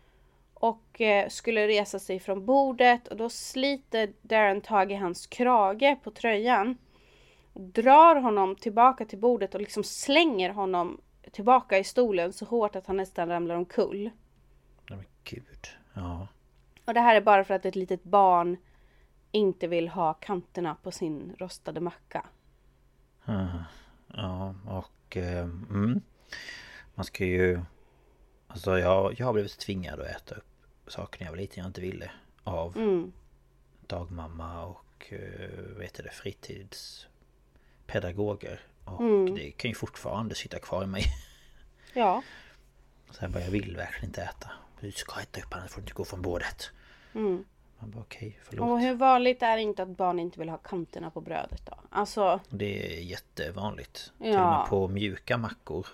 [0.54, 5.96] och eh, skulle resa sig från bordet och då sliter Darren tag i hans krage
[6.04, 6.78] på tröjan.
[7.54, 12.86] Drar honom tillbaka till bordet och liksom slänger honom tillbaka i stolen så hårt att
[12.86, 14.10] han nästan ramlar omkull.
[14.90, 15.68] Nej men gud.
[15.94, 16.26] Ja.
[16.88, 18.56] Och det här är bara för att ett litet barn
[19.32, 22.26] inte vill ha kanterna på sin rostade macka.
[24.14, 25.16] Ja, och...
[25.16, 26.00] Eh, mm.
[26.94, 27.60] Man ska ju...
[28.46, 30.44] Alltså jag, jag har blivit tvingad att äta upp
[30.86, 32.10] saker när jag var liten jag inte ville.
[32.44, 33.12] Av Mm.
[33.86, 38.60] dagmamma och eh, vet det, fritidspedagoger.
[38.84, 39.34] Och Mm.
[39.34, 41.04] det kan ju fortfarande sitta kvar i mig.
[41.92, 42.22] Ja.
[43.10, 44.50] Så jag bara, jag vill verkligen inte äta.
[44.80, 46.70] Du ska äta upp annars får du inte gå från bordet.
[47.14, 47.44] Mm.
[47.80, 48.68] Man bara okej, förlåt.
[48.70, 51.74] Och hur vanligt är det inte att barn inte vill ha kanterna på brödet då?
[51.90, 54.12] Alltså, Det är jättevanligt.
[54.18, 54.58] Till och Ja.
[54.60, 55.86] med på mjuka mackor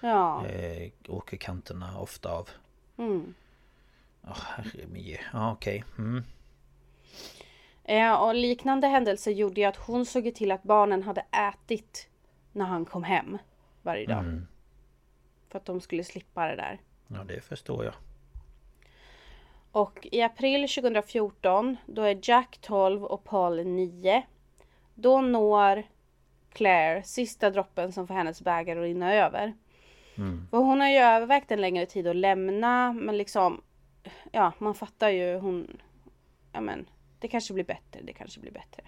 [0.00, 0.46] ja.
[0.46, 2.48] eh, åker kanterna ofta av.
[2.96, 3.34] Mm.
[4.22, 5.16] Ja, herre min.
[5.32, 5.84] Ja, okej.
[5.98, 6.22] Mm.
[7.84, 11.20] Eh, och liknande händelser gjorde ju att hon såg till att barnen hade
[11.50, 12.08] ätit
[12.52, 13.38] när han kom hem
[13.82, 14.18] varje dag.
[14.18, 14.46] Mm.
[15.48, 16.80] För att de skulle slippa det där.
[17.08, 17.94] Ja, det förstår jag.
[19.72, 24.22] Och i april 2014, då är Jack 12 och Paul 9.
[24.94, 25.82] Då når
[26.52, 29.52] Claire sista droppen som får hennes bägare att rinna över.
[30.50, 33.62] För hon har ju övervägt en längre tid att lämna, men liksom...
[34.32, 35.80] Ja, man fattar ju hon...
[36.52, 36.86] Ja men,
[37.18, 38.82] det kanske blir bättre, det kanske blir bättre.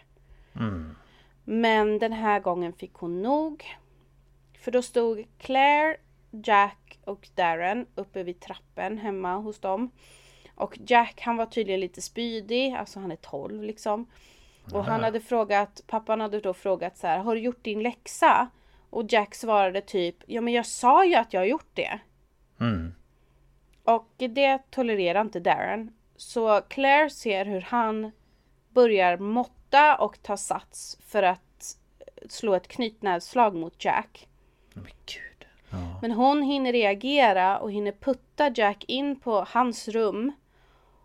[1.45, 3.65] Men den här gången fick hon nog.
[4.59, 5.97] För då stod Claire,
[6.31, 9.91] Jack och Darren uppe vid trappen hemma hos dem.
[10.55, 14.07] Och Jack han var tydligen lite spydig, alltså han är 12 liksom.
[14.73, 18.49] Och han hade frågat, pappan hade då frågat så här, har du gjort din läxa?
[18.91, 21.99] Och Jack svarade typ, ja men jag sa ju att jag har gjort det.
[22.61, 22.95] Mm.
[23.85, 25.93] Och det tolererar inte Darren.
[26.17, 28.11] Så Claire ser hur han
[28.69, 31.77] börjar måtta och ta sats för att
[32.29, 34.29] slå ett knytnävsslag mot Jack.
[34.75, 35.47] Men gud.
[35.71, 35.99] Ja.
[36.03, 40.33] Men hon hinner reagera och hinner putta Jack in på hans rum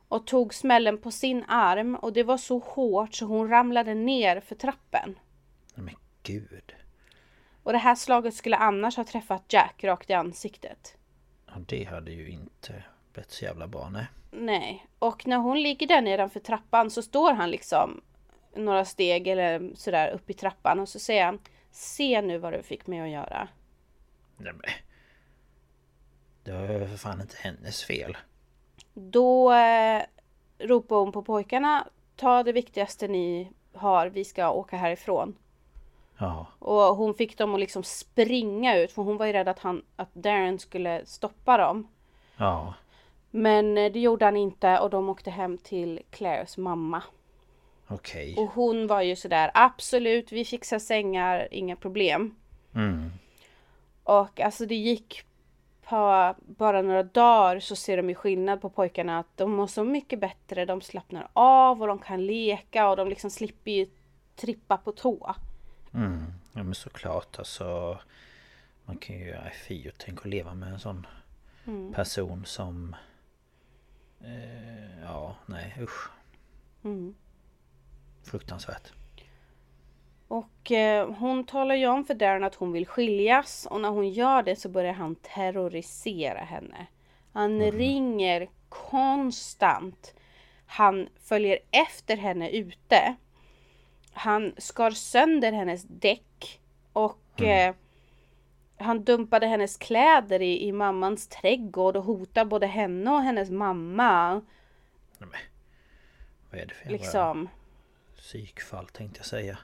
[0.10, 4.40] och tog smällen på sin arm och det var så hårt så hon ramlade ner
[4.40, 5.20] för trappen.
[5.76, 6.74] Men gud.
[7.64, 10.98] Och det här slaget skulle annars ha träffat Jack rakt i ansiktet.
[11.46, 14.08] Ja, det hade ju inte blivit så jävla bra, nej.
[14.32, 18.02] Nej, och när hon ligger där nedanför trappan så står han liksom
[18.56, 21.40] några steg eller sådär upp i trappan och så säger han
[21.72, 23.48] Se nu vad du fick mig att göra.
[24.38, 24.72] Nej men.
[26.44, 28.18] Det var ju för fan inte hennes fel.
[28.94, 30.04] Då eh,
[30.60, 31.86] ropar hon på pojkarna
[32.20, 35.36] Ta det viktigaste ni har, vi ska åka härifrån.
[36.18, 36.46] Ja.
[36.60, 39.82] Och hon fick dem att liksom springa ut för hon var ju rädd att, han,
[39.96, 41.88] att Darren skulle stoppa dem.
[42.38, 42.74] Ja.
[43.32, 47.04] Men eh, det gjorde han inte och de åkte hem till Claires mamma.
[47.88, 48.36] Okej.
[48.38, 52.36] Och hon var ju sådär absolut, vi fixar sängar, inga problem.
[52.76, 53.12] Mm.
[54.04, 55.24] Och alltså det gick
[55.90, 59.84] på bara några dagar så ser de ju skillnad på pojkarna att de mår så
[59.84, 63.88] mycket bättre, de slappnar av och de kan leka och de liksom slipper ju
[64.36, 65.36] trippa på tå.
[65.94, 66.26] Mm.
[66.54, 68.00] Ja men såklart alltså.
[68.86, 69.36] Man kan ju,
[69.68, 71.08] fy och tänk att leva med en sån
[71.68, 71.94] Mm.
[71.94, 72.96] person som...
[74.22, 76.10] Eh, ja, nej usch.
[76.84, 77.16] Mm.
[78.24, 78.94] Fruktansvärt.
[80.30, 84.10] Och eh, hon talar ju om för Darren att hon vill skiljas och när hon
[84.10, 86.88] gör det så börjar han terrorisera henne.
[87.34, 90.14] Han ringer konstant.
[90.66, 93.16] Han följer efter henne ute.
[94.14, 96.60] Han skar sönder hennes däck
[96.94, 97.76] och eh,
[98.78, 104.42] han dumpade hennes kläder i, i mammans trädgård och hotar både henne och hennes mamma.
[105.18, 105.30] Men,
[106.50, 107.50] vad är det för Liksom.
[108.16, 109.58] psykfall tänkte jag säga.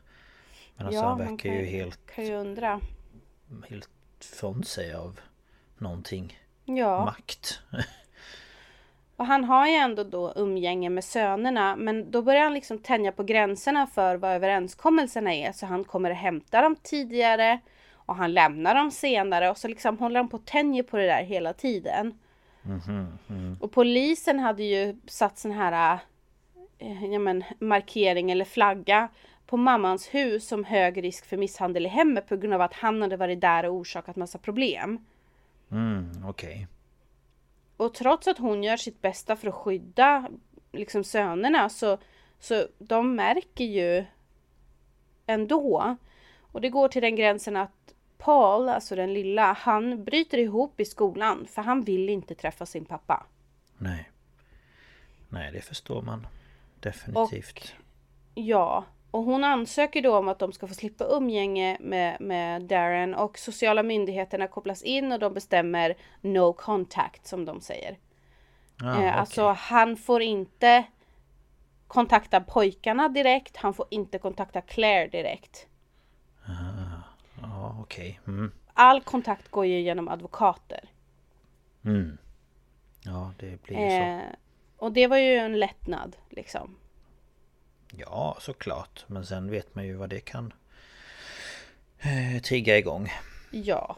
[0.77, 2.81] Men alltså Ja, han verkar ju helt, Kan ju undra.
[3.69, 5.19] helt från sig av
[5.77, 6.39] någonting.
[6.65, 7.05] Ja.
[7.05, 7.61] Makt.
[7.71, 7.79] Och
[9.17, 13.11] Och han har ju ändå då umgänge med sönerna men då börjar han liksom tänja
[13.11, 15.51] på gränserna för vad överenskommelserna är.
[15.51, 17.59] Så han kommer att hämta dem tidigare
[17.93, 21.05] och han lämnar dem senare och så liksom håller han på och tänjer på det
[21.05, 22.19] där hela tiden.
[23.59, 25.99] Och polisen hade ju satt sån här
[26.77, 29.09] eh, ja, men, markering eller flagga
[29.47, 33.01] på mammans hus som hög risk för misshandel i hemmet på grund av att han
[33.01, 35.05] hade varit där och orsakat massa problem.
[35.71, 36.67] Mm, okej.
[37.77, 40.29] Och trots att hon gör sitt bästa för att skydda
[40.71, 41.97] liksom sönerna så,
[42.39, 44.05] så de märker ju
[45.25, 45.95] ändå.
[46.39, 50.85] Och det går till den gränsen att Paul, alltså den lilla, han bryter ihop i
[50.85, 53.25] skolan för han vill inte träffa sin pappa.
[53.77, 54.09] Nej.
[55.29, 56.27] Nej, det förstår man.
[56.79, 57.75] Definitivt.
[58.35, 63.15] Ja, och hon ansöker då om att de ska få slippa umgänge med, med Darren
[63.15, 67.97] och sociala myndigheterna kopplas in och de bestämmer no contact som de säger.
[68.81, 69.19] Ah, eh.
[69.19, 70.85] Alltså han får inte
[71.87, 75.67] kontakta pojkarna direkt, han får inte kontakta Claire direkt.
[77.41, 78.19] Ja, okej.
[78.27, 78.51] Mm.
[78.73, 80.89] All kontakt går ju genom advokater.
[81.85, 82.17] Mm.
[83.05, 83.95] Ja, det blir ju så.
[83.95, 84.35] Eh,
[84.77, 86.75] och det var ju en lättnad liksom.
[87.97, 89.05] Ja, såklart.
[89.07, 90.53] Men sen vet man ju vad det kan
[91.99, 93.09] eh, trigga igång.
[93.51, 93.97] Ja.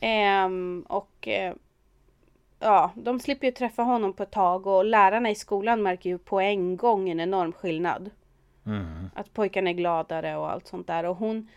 [0.00, 1.54] Ehm, och eh,
[2.58, 6.18] ja, de slipper ju träffa honom på ett tag och lärarna i skolan märker ju
[6.18, 8.10] på en gång en enorm skillnad.
[9.14, 11.04] Att pojkarna är gladare och allt sånt där.
[11.04, 11.48] Och hon,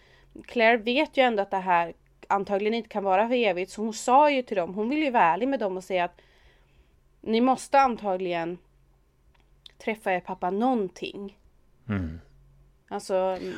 [0.46, 1.93] Claire vet ju ändå att det här
[2.28, 3.72] antagligen inte kan vara för evigt.
[3.72, 6.04] Så hon sa ju till dem, hon vill ju vara ärlig med dem och säga
[6.04, 6.22] att
[7.22, 8.58] ni måste antagligen
[9.78, 11.38] träffa er pappa någonting.
[12.88, 13.56] Alltså, mm,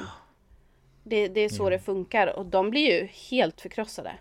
[1.03, 4.15] det, det är så det funkar och de blir ju helt förkrossade.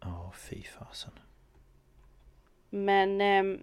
[0.00, 1.12] Ja, fy fasen.
[2.70, 3.62] Men ehm,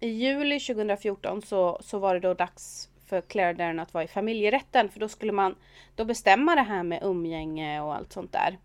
[0.00, 4.08] i juli 2014 så, så var det då dags för Claire Darren att vara i
[4.08, 5.54] familjerätten för då skulle man
[5.94, 8.58] då bestämma det här med umgänge och allt sånt där.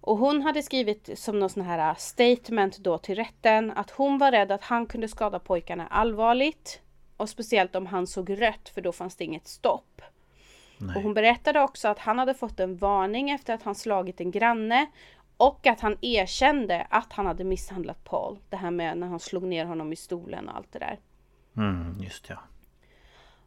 [0.00, 4.32] Och hon hade skrivit som någon sån här statement då till rätten att hon var
[4.32, 6.80] rädd att han kunde skada pojkarna allvarligt.
[7.24, 10.02] Och speciellt om han såg rött för då fanns det inget stopp.
[10.96, 14.30] Och hon berättade också att han hade fått en varning efter att han slagit en
[14.30, 14.86] granne.
[15.36, 18.38] Och att han erkände att han hade misshandlat Paul.
[18.50, 20.98] Det här med när han slog ner honom i stolen och allt det där.
[21.56, 22.38] Mm, just ja.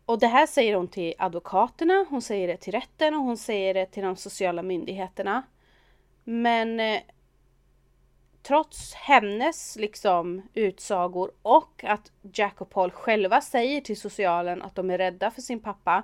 [0.05, 3.73] Och det här säger hon till advokaterna, hon säger det till rätten och hon säger
[3.73, 5.43] det till de sociala myndigheterna.
[6.23, 7.01] Men eh,
[8.47, 14.89] trots hennes liksom utsagor och att Jack och Paul själva säger till socialen att de
[14.89, 16.03] är rädda för sin pappa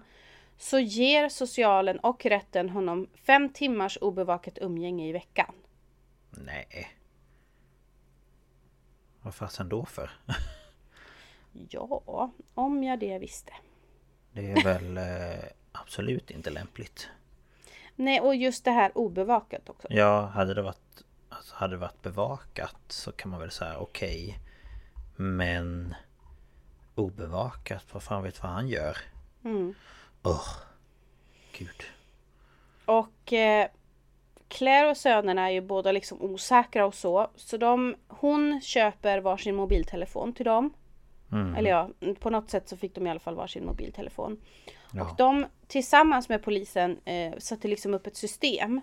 [0.58, 5.56] så ger socialen och rätten honom fem timmars obevakat umgänge i veckan.
[6.30, 6.88] Nej.
[9.22, 10.12] Vad fasen då för?
[11.70, 13.54] Ja, om jag det visste.
[14.32, 17.10] Det är väl eh, absolut inte lämpligt.
[17.96, 19.88] Nej, och just det här obevakat också.
[19.92, 21.04] Ja, hade det varit
[21.38, 24.40] alltså, Hade det varit bevakat så kan man väl säga okej
[25.16, 25.96] Men
[26.96, 28.98] Obevakat, vad fan vet vad han gör?
[29.44, 29.74] Mm.
[30.24, 30.48] Åh
[31.58, 31.84] Gud
[32.86, 33.68] Och eh,
[34.48, 37.28] Claire och sönerna är ju båda liksom osäkra och så.
[37.36, 40.74] Så de, hon köper varsin mobiltelefon till dem.
[41.58, 44.42] Eller ja, på något sätt så fick de i alla fall varsin mobiltelefon.
[45.02, 48.82] Och de tillsammans med polisen eh, satte liksom upp ett system.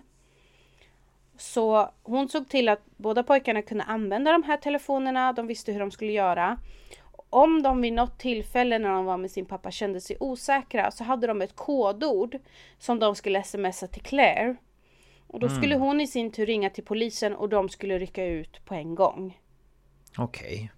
[1.41, 5.33] Så hon såg till att båda pojkarna kunde använda de här telefonerna.
[5.33, 6.57] De visste hur de skulle göra.
[7.29, 11.03] Om de vid något tillfälle när de var med sin pappa kände sig osäkra så
[11.03, 12.37] hade de ett kodord
[12.79, 14.55] som de skulle smsa till Claire.
[15.27, 18.65] Och då skulle hon i sin tur ringa till polisen och de skulle rycka ut
[18.65, 19.39] på en gång.
[20.17, 20.71] Okej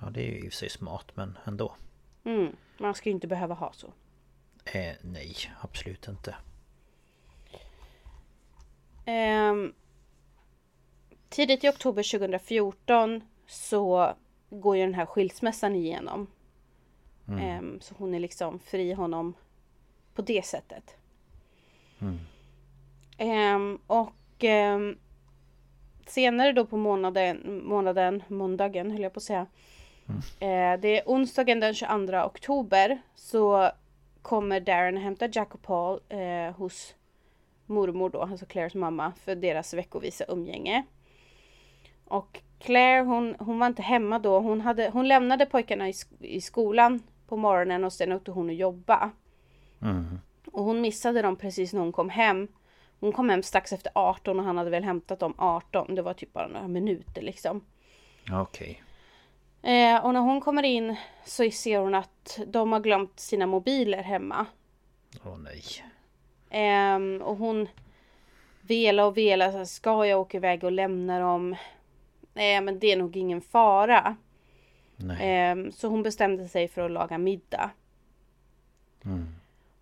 [0.00, 1.74] Ja det är ju i och för sig smart men ändå
[2.24, 3.86] Mm, man ska ju inte behöva ha så.
[4.72, 6.34] eh, Nej absolut inte
[9.06, 9.72] Ehm,
[11.28, 14.14] tidigt i oktober 2014 så
[14.50, 16.26] går ju den här skilsmässan igenom.
[17.40, 19.34] Ehm, så hon är liksom fri honom
[20.14, 20.96] på det sättet.
[23.18, 24.98] Ehm, och ehm,
[26.06, 29.46] senare då på månaden, månaden, måndagen höll jag på att säga.
[30.40, 33.70] Eh, det är onsdagen den 22 oktober så
[34.22, 36.94] kommer Darren hämta Jack och Paul eh, hos
[37.66, 40.84] mormor då, alltså Claires mamma, för deras veckovisa umgänge.
[42.04, 44.40] Och Claire hon, hon var inte hemma då.
[44.40, 48.54] Hon, hade, hon lämnade pojkarna i, i skolan på morgonen och sen åkte hon och
[48.54, 49.10] jobba.
[50.52, 52.48] Och hon missade dem precis när hon kom hem.
[53.00, 55.94] Hon kom hem strax efter 18 och han hade väl hämtat dem 18.
[55.94, 57.64] Det var typ bara några minuter liksom.
[58.32, 58.82] Okej.
[59.62, 64.02] Eh, och när hon kommer in så ser hon att de har glömt sina mobiler
[64.02, 64.46] hemma.
[65.24, 65.62] Åh nej.
[66.58, 67.68] Ehm, och hon
[68.60, 69.50] velar och velar.
[69.50, 71.56] Så här, ska jag åka iväg och lämna dem?
[72.34, 74.16] Nej, men det är nog ingen fara.
[75.20, 77.70] Ehm, så hon bestämde sig för att laga middag.
[79.04, 79.26] Mm.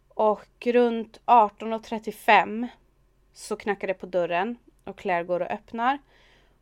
[0.09, 2.69] Och runt 18.35
[3.33, 5.99] så knackar det på dörren och Claire går och öppnar.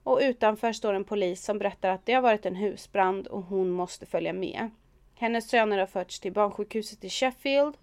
[0.02, 3.70] Och utanför står en polis som berättar att det har varit en husbrand och hon
[3.70, 4.70] måste följa med.
[5.14, 7.76] Hennes söner har förts till barnsjukhuset i Sheffield.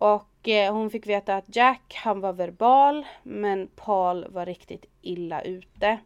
[0.00, 5.42] Och eh, hon fick veta att Jack, han var verbal, men Paul var riktigt illa
[5.42, 5.98] ute.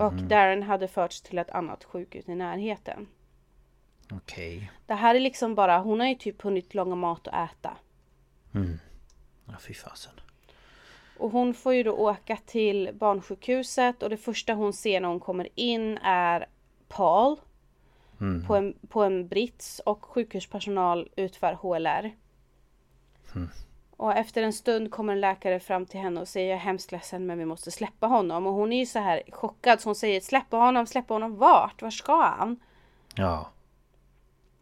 [0.00, 3.06] Och Darren hade förts till ett annat sjukhus i närheten.
[4.12, 4.70] Okej.
[4.86, 7.76] Det här är liksom bara, hon har ju typ hunnit laga mat och äta.
[9.46, 10.12] Ja, fy fasen.
[11.18, 15.20] Och hon får ju då åka till barnsjukhuset och det första hon ser när hon
[15.20, 16.46] kommer in är
[16.88, 17.36] Paul.
[18.46, 22.14] På, en, på en brits och sjukhuspersonal utför HLR.
[23.96, 26.92] Och efter en stund kommer en läkare fram till henne och säger jag är hemskt
[26.92, 28.46] ledsen men vi måste släppa honom.
[28.46, 31.82] Och hon är ju så här chockad så hon säger släppa honom, släppa honom vart?
[31.82, 32.60] Var ska han?
[33.14, 33.50] Ja.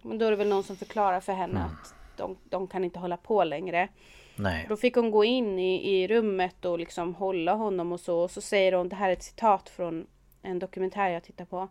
[0.02, 2.98] Men då är det väl någon som förklarar för henne att de, de kan inte
[2.98, 3.88] hålla på längre.
[4.36, 4.66] Nej.
[4.68, 8.18] Då fick hon gå in i, i rummet och liksom hålla honom och så.
[8.18, 10.06] Och så säger hon, det här är ett citat från
[10.42, 11.68] en dokumentär jag tittar på.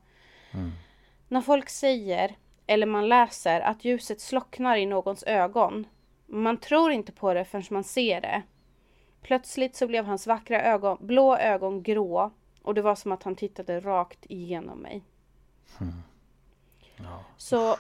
[1.28, 2.36] När folk säger,
[2.68, 5.88] eller man läser, att ljuset slocknar i någons ögon.
[6.34, 8.44] Man tror inte på det förrän man ser det.
[9.22, 12.32] Plötsligt så blev hans vackra ögon, blå ögon grå.
[12.62, 15.04] Och det var som att han tittade rakt igenom mig.
[17.38, 17.76] Så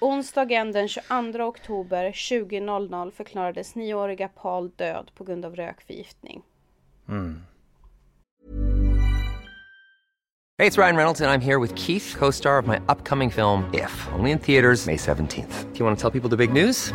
[0.00, 6.42] onsdagen den 22 oktober 20.00 förklarades nioåriga Paul död på grund av rökförgiftning.
[10.58, 13.64] Hey, it's Ryan Reynolds, and I'm here with Keith, co star of my upcoming film,
[13.74, 15.72] If, only in theaters, May 17th.
[15.72, 16.94] Do you want to tell people the big news?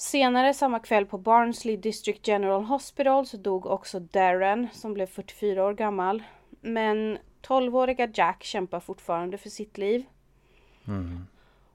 [0.00, 5.64] Senare samma kväll på Barnsley District General Hospital så dog också Darren som blev 44
[5.64, 6.22] år gammal.
[6.60, 10.04] Men 12-åriga Jack kämpar fortfarande för sitt liv.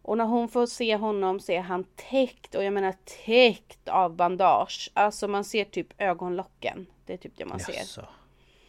[0.01, 2.93] Och när hon får se honom så är han täckt och jag menar
[3.25, 4.91] täckt av bandage.
[4.93, 6.85] Alltså man ser typ ögonlocken.
[7.05, 7.73] Det är typ det man ser.
[7.73, 8.05] Jaså.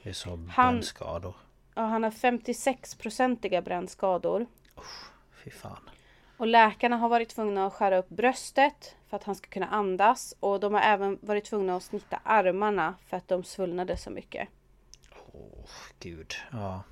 [0.03, 1.35] Det är så Han- brännskador.
[1.75, 4.47] Ja, han har 56-procentiga brännskador.
[5.45, 5.91] Fy fan.
[6.37, 10.35] Och läkarna har varit tvungna att skära upp bröstet för att han ska kunna andas.
[10.41, 14.49] Och de har även varit tvungna att snitta armarna för att de svullnade så mycket.
[15.33, 16.35] Åh, gud.
[16.53, 16.83] Ja.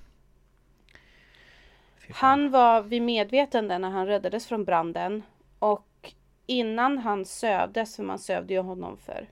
[2.10, 5.22] Han var vid medvetande när han räddades från branden.
[5.58, 6.12] Och
[6.46, 9.28] innan han sövdes, för man sövde ju honom för,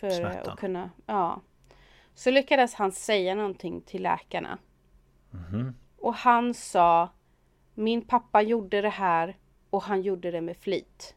[0.00, 0.52] för Smärtan.
[0.52, 0.90] att kunna...
[1.06, 1.40] Ja.
[2.14, 4.58] Så lyckades han säga någonting till läkarna.
[5.98, 7.08] Och han sa
[7.74, 9.36] Min pappa gjorde det här
[9.70, 11.15] och han gjorde det med flit.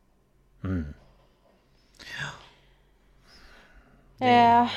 [4.19, 4.69] Eh,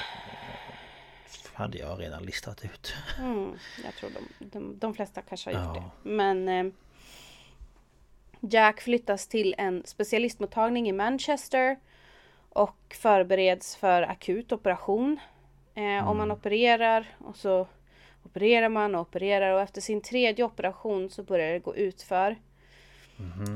[1.54, 2.94] hade jag redan listat ut.
[3.18, 5.82] Mm, jag tror de, de, de flesta kanske har gjort Ja.
[6.02, 6.08] det.
[6.10, 6.72] Men eh,
[8.40, 11.76] Jack flyttas till en specialistmottagning i Manchester
[12.48, 15.20] och förbereds för akut operation.
[15.74, 17.66] Eh, Om man opererar och så
[18.24, 22.36] opererar man och opererar och efter sin tredje operation så börjar det gå utför.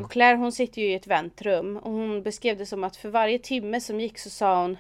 [0.03, 3.09] Och Claire hon sitter ju i ett väntrum och hon beskrev det som att för
[3.09, 4.79] varje timme som gick så sa hon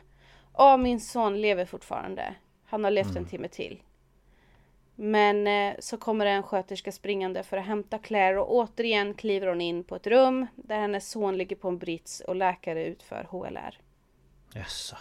[0.53, 2.35] Åh min son lever fortfarande.
[2.65, 3.83] Han har levt en timme till.
[4.95, 9.61] Men eh, så kommer en sköterska springande för att hämta Claire och återigen kliver hon
[9.61, 13.79] in på ett rum där hennes son ligger på en brits och läkare utför HLR.
[14.55, 14.97] Jaså.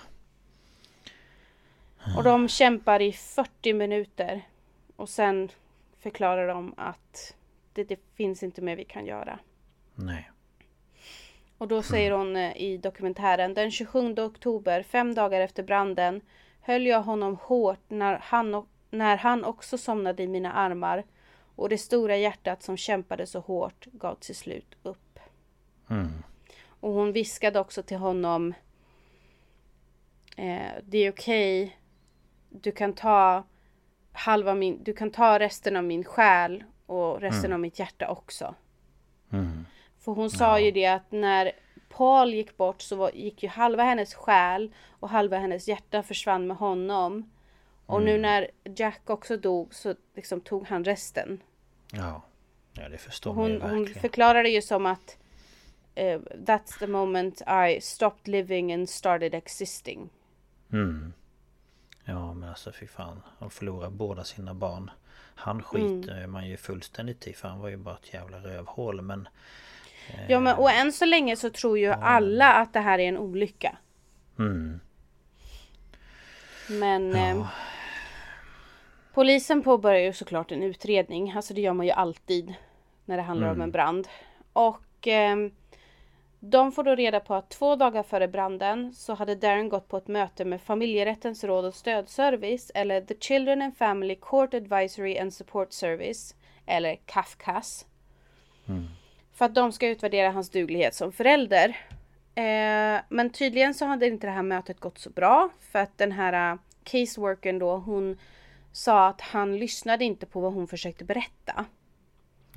[2.17, 4.41] Och de kämpar i 40 minuter.
[4.95, 5.49] Och sen
[5.99, 7.35] förklarar de att
[7.73, 9.39] det, det finns inte mer vi kan göra.
[9.95, 10.31] Nej.
[11.57, 16.21] Och då säger hon eh, i dokumentären den 27 oktober, fem dagar efter branden,
[16.61, 21.03] höll jag honom hårt när han, när han också somnade i mina armar
[21.55, 25.19] och det stora hjärtat som kämpade så hårt gav till slut upp.
[26.79, 28.53] Och hon viskade också till honom
[30.37, 31.77] eh, Det är okej
[32.49, 33.43] Du kan ta
[34.11, 38.55] halva min, du kan ta resten av min själ och resten av mitt hjärta också.
[40.05, 41.51] För hon sa ju det att när
[41.89, 46.47] Paul gick bort så var, gick ju halva hennes själ och halva hennes hjärta försvann
[46.47, 47.31] med honom.
[47.85, 51.39] Och nu när Jack också dog så liksom tog han resten.
[51.91, 52.21] Ja.
[52.73, 54.01] Ja det förstår man ju Hon, hon verkligen.
[54.01, 55.17] förklarade ju som att
[55.95, 60.09] eh, That's the moment I stopped living and started existing.
[62.05, 63.21] Ja men alltså fy fan.
[63.39, 64.91] Han förlorar båda sina barn.
[65.35, 69.27] Han skiter man ju fullständigt i för han var ju bara ett jävla rövhål men...
[70.27, 73.17] Ja men och än så länge så tror ju alla att det här är en
[73.17, 73.77] olycka.
[74.39, 74.79] Mm.
[76.69, 77.47] Men eh,
[79.13, 81.33] Polisen påbörjar ju såklart en utredning.
[81.35, 82.53] Alltså det gör man ju alltid
[83.05, 84.07] när det handlar om en brand.
[84.53, 85.51] Och ehm,
[86.39, 89.97] de får då reda på att två dagar före branden så hade Darren gått på
[89.97, 95.33] ett möte med familjerättens råd och stödservice eller The Children and Family Court Advisory and
[95.33, 96.35] Support Service
[96.65, 97.85] eller CAFCAS.
[99.35, 101.69] För att de ska utvärdera hans duglighet som förälder.
[102.35, 106.11] Eh, men tydligen så hade inte det här mötet gått så bra för att den
[106.11, 108.17] här uh, caseworkern då hon
[108.71, 111.65] sa att han lyssnade inte på vad hon försökte berätta.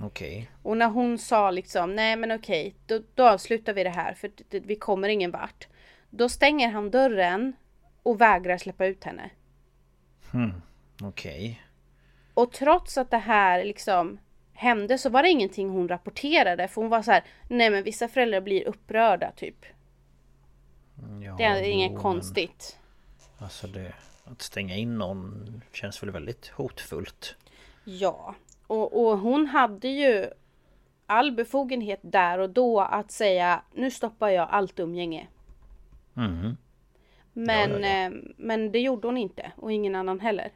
[0.00, 0.50] Okej.
[0.62, 4.30] Och när hon sa liksom nej men okej då, då avslutar vi det här för
[4.50, 5.68] vi kommer ingen vart.
[6.10, 7.52] Då stänger han dörren
[8.02, 9.30] och vägrar släppa ut henne.
[11.02, 11.62] Okej.
[12.34, 14.18] Och trots att det här liksom
[14.58, 18.08] hände så var det ingenting hon rapporterade för hon var så här nej men vissa
[18.08, 19.66] föräldrar blir upprörda typ.
[21.24, 22.78] Ja, Det är inget men konstigt.
[23.38, 23.92] Alltså det...
[24.24, 27.36] Att stänga in någon känns väl väldigt hotfullt.
[27.84, 28.34] Ja,
[28.66, 30.30] och, och hon hade ju
[31.06, 35.26] all befogenhet där och då att säga nu stoppar jag allt umgänge.
[36.14, 36.56] Mhm.
[37.32, 40.50] Men, Ja, ja, eh, men det gjorde hon inte och ingen annan heller.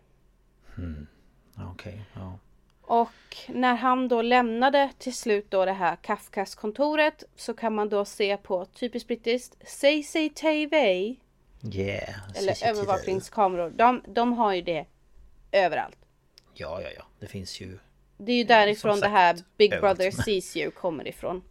[1.72, 2.38] Okej, ja.
[2.82, 7.88] Och när han då lämnade till slut då det här Kafkas kontoret så kan man
[7.88, 10.74] då se på typiskt brittiskt CCTV
[11.74, 12.14] Yeah.
[12.36, 12.70] eller CCTV.
[12.70, 13.70] övervakningskameror.
[13.70, 14.86] De, de har ju det
[15.52, 15.98] överallt.
[16.54, 17.02] Ja, ja, ja.
[17.20, 17.78] Det finns ju...
[18.16, 19.98] Det är ju därifrån som det här sagt, Big överallt.
[19.98, 21.42] Brother sees you kommer ifrån.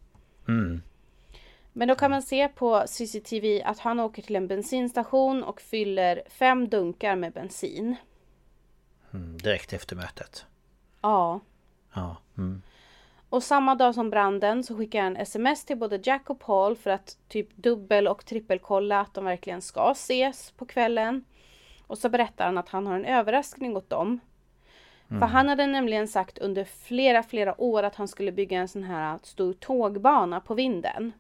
[1.74, 6.24] Men då kan man se på CCTV att han åker till en bensinstation och fyller
[6.30, 7.96] fem dunkar med bensin.
[9.14, 10.46] Mm, direkt efter mötet.
[11.02, 11.40] Ja.
[11.94, 12.18] Ja.
[12.38, 12.62] Mm.
[13.30, 16.90] Och samma dag som branden så skickar han sms till både Jack och Paul för
[16.90, 21.26] att typ dubbel och trippelkolla att de verkligen ska ses på kvällen.
[21.88, 24.20] Och så berättar han att han har en överraskning åt dem.
[25.20, 28.84] För han hade nämligen sagt under flera, flera år att han skulle bygga en sån
[28.84, 31.12] här stor tågbana på vinden.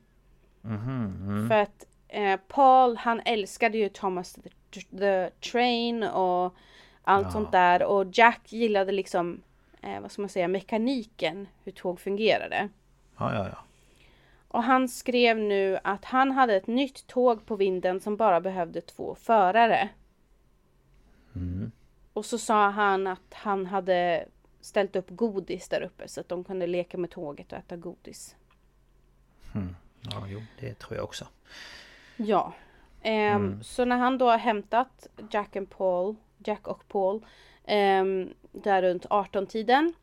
[1.49, 6.55] För att eh, Paul, han älskade ju Thomas the, the Train och
[7.03, 7.83] allt sånt där.
[7.83, 9.41] Och Jack gillade liksom,
[9.81, 12.69] eh, vad ska man säga, mekaniken, hur tåg fungerade.
[13.17, 13.57] Ja, ja, ja.
[14.47, 18.81] Och han skrev nu att han hade ett nytt tåg på vinden som bara behövde
[18.81, 19.89] två förare.
[22.13, 24.25] Och så sa han att han hade
[24.61, 28.35] ställt upp godis där uppe så att de kunde leka med tåget och äta godis.
[30.01, 31.27] Ja, jo, det tror jag också.
[32.17, 32.53] Ja.
[33.01, 37.25] Ehm, Så när han då har hämtat Jack, and Paul, Jack och Paul
[37.65, 39.93] ehm, där runt 18-tiden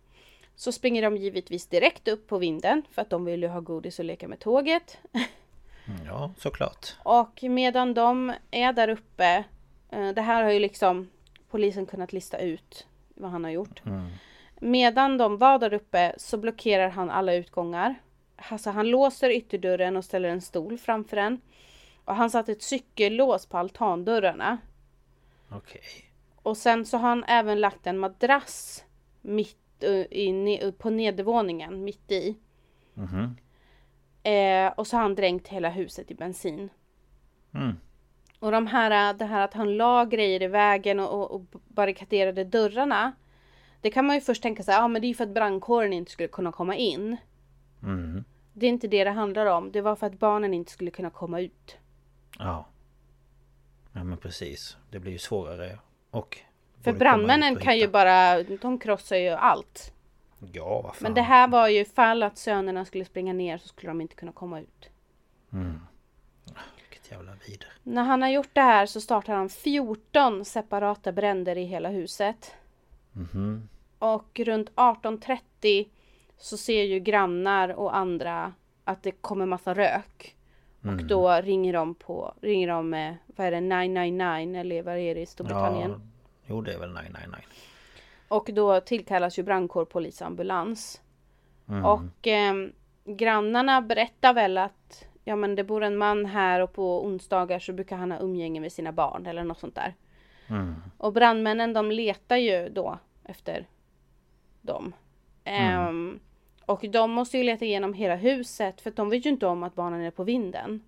[0.56, 3.98] så springer de givetvis direkt upp på vinden för att de vill ju ha godis
[3.98, 4.98] och leka med tåget.
[5.12, 6.96] Mm, Ja, såklart.
[7.02, 9.44] Och medan de är där uppe,
[9.90, 11.10] eh, det här har ju liksom
[11.50, 13.82] polisen kunnat lista ut vad han har gjort.
[14.60, 17.94] Medan de var där uppe så blockerar han alla utgångar.
[18.36, 21.40] Alltså han låser ytterdörren och ställer en stol framför den.
[22.04, 24.58] Och han satte ett cykellås på altandörrarna.
[25.50, 25.82] Okej.
[26.48, 28.84] Och sen så har han även lagt en madrass
[29.20, 32.36] mitt eh, i, på nedervåningen, mitt i.
[34.22, 36.70] Eh, och så har han dränkt hela huset i bensin.
[38.38, 42.44] Och de här, det här att han la grejer i vägen och, och, och barrikaderade
[42.44, 43.12] dörrarna.
[43.80, 45.92] Det kan man ju först tänka sig, ja ah, men det är för att brandkåren
[45.92, 47.16] inte skulle kunna komma in.
[48.52, 49.72] Det är inte det det handlar om.
[49.72, 51.76] Det var för att barnen inte skulle kunna komma ut.
[52.38, 52.66] Ja.
[53.92, 54.76] Ja men precis.
[54.90, 55.78] Det blir ju svårare
[56.10, 56.38] och...
[56.84, 59.92] För brandmännen kan ju bara, de krossar ju allt.
[60.52, 60.98] Ja, vad fan.
[61.00, 64.14] Men det här var ju fall att sönerna skulle springa ner så skulle de inte
[64.14, 64.90] kunna komma ut.
[66.76, 67.72] Vilket jävla vider.
[67.82, 72.54] När han har gjort det här så startar han 14 separata bränder i hela huset.
[73.98, 75.88] Och runt 18.30
[76.38, 78.52] så ser ju grannar och andra
[78.84, 80.36] att det kommer massa rök.
[80.82, 85.14] Och då ringer de på, ringer de med, vad är det, 999 eller vad är
[85.14, 85.90] det i Storbritannien?
[85.90, 86.00] Ja,
[86.46, 87.40] jo det är väl 999.
[88.28, 91.00] Och då tillkallas ju brandkår, polis ambulans.
[91.84, 92.54] Och eh,
[93.04, 97.72] grannarna berättar väl att ja men det bor en man här och på onsdagar så
[97.72, 99.94] brukar han ha umgänge med sina barn eller något sånt där.
[100.96, 103.66] Och brandmännen de letar ju då efter
[104.62, 104.92] dem.
[105.44, 106.20] Ehm,
[106.68, 109.74] och de måste ju leta igenom hela huset för de vet ju inte om att
[109.74, 110.80] barnen är på vinden.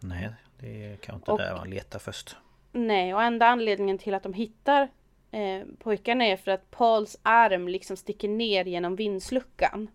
[0.00, 0.28] Nej,
[0.60, 2.36] det är kanske inte Och- där man letar först.
[2.72, 4.88] Nej, och enda anledningen till att de hittar
[5.30, 9.90] eh, pojkarna är för att Pauls arm liksom sticker ner genom vindsluckan.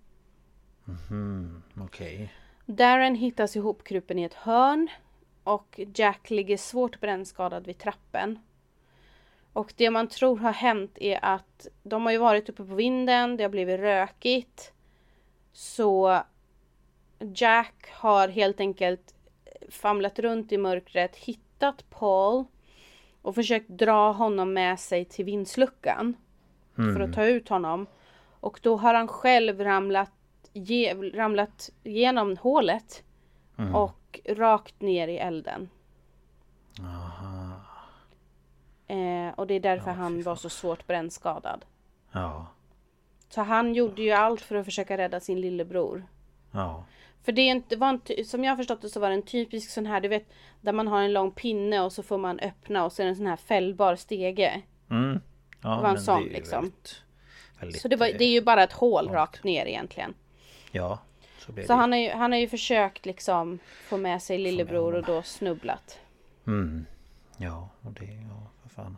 [1.77, 2.33] Okej.
[2.65, 4.87] Darren hittas ihopkrupen i ett hörn
[5.43, 8.39] och Jack ligger svårt brännskadad vid trappen.
[9.53, 13.37] Och det man tror har hänt är att de har ju varit uppe på vinden,
[13.37, 14.72] det har blivit rökigt.
[15.53, 16.21] Så
[17.19, 19.15] Jack har helt enkelt
[19.69, 22.45] famlat runt i mörkret, hittat Paul
[23.21, 26.15] och försökt dra honom med sig till vindsluckan
[26.75, 27.87] för att ta ut honom.
[28.39, 30.11] Och då har han själv ramlat,
[30.53, 33.03] ge, ramlat genom hålet
[33.73, 35.69] och rakt ner i elden.
[38.87, 41.65] Eh, och det är därför han var så svårt brännskadad.
[42.11, 42.47] Ja.
[43.33, 46.05] Så han gjorde ju allt för att försöka rädda sin lillebror.
[46.51, 46.85] Ja.
[47.23, 49.21] För det är inte, var en, som jag har förstått det så var det en
[49.21, 50.29] typisk sån här, du vet,
[50.61, 53.11] där man har en lång pinne och så får man öppna och så är det
[53.11, 54.61] en sån här fällbar stege.
[54.89, 55.21] Mm.
[55.61, 56.61] Ja, Det var en sån, liksom.
[56.61, 57.03] Väldigt,
[57.59, 60.13] väldigt, Så det, var, eh, det är ju bara ett hål rakt ner egentligen.
[60.71, 60.99] Ja,
[61.39, 65.03] så Så han har, ju, han har ju försökt liksom få med sig lillebror och
[65.03, 65.99] då snubblat.
[66.47, 66.85] Mm.
[67.37, 68.05] Ja, och det...
[68.05, 68.97] Ja, för fan.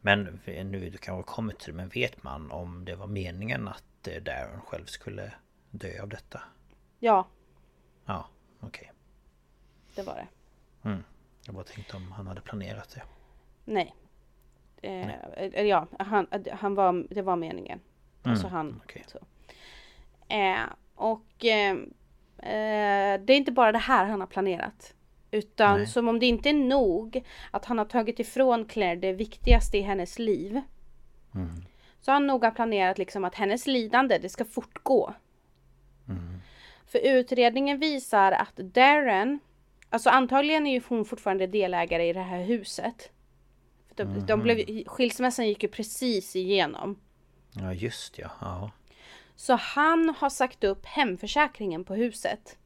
[0.00, 4.08] Men nu du kanske kommer till det, men vet man om det var meningen att
[4.08, 5.32] eh, Darren själv skulle
[5.70, 6.40] dö av detta?
[6.98, 7.26] Ja,
[8.04, 8.28] Ja,
[8.60, 8.92] okej.
[9.94, 10.26] det var det.
[11.46, 13.02] Jag bara tänkte om han hade planerat det.
[13.64, 13.94] Nej.
[14.82, 17.80] Eh, eller ja, han, han var, det var meningen.
[18.22, 18.66] Alltså han.
[18.68, 19.04] Mm, okej.
[19.06, 19.18] Så.
[20.34, 20.60] Eh,
[20.94, 21.70] och eh,
[22.38, 24.94] eh, det är inte bara det här han har planerat.
[25.30, 25.86] Utan Nej.
[25.86, 29.80] som om det inte är nog att han har tagit ifrån Claire det viktigaste i
[29.80, 30.60] hennes liv.
[31.34, 31.50] Mm.
[32.00, 35.14] Så har han noga planerat liksom att hennes lidande det ska fortgå.
[36.08, 36.40] Mm.
[36.86, 39.38] För utredningen visar att Darren,
[39.90, 43.10] alltså antagligen är ju hon fortfarande delägare i det här huset.
[43.88, 47.00] För de, de blev, skilsmässan gick ju precis igenom.
[47.52, 48.30] Ja, just ja.
[48.40, 48.70] Ja.
[49.36, 52.56] Så han har sagt upp hemförsäkringen på huset.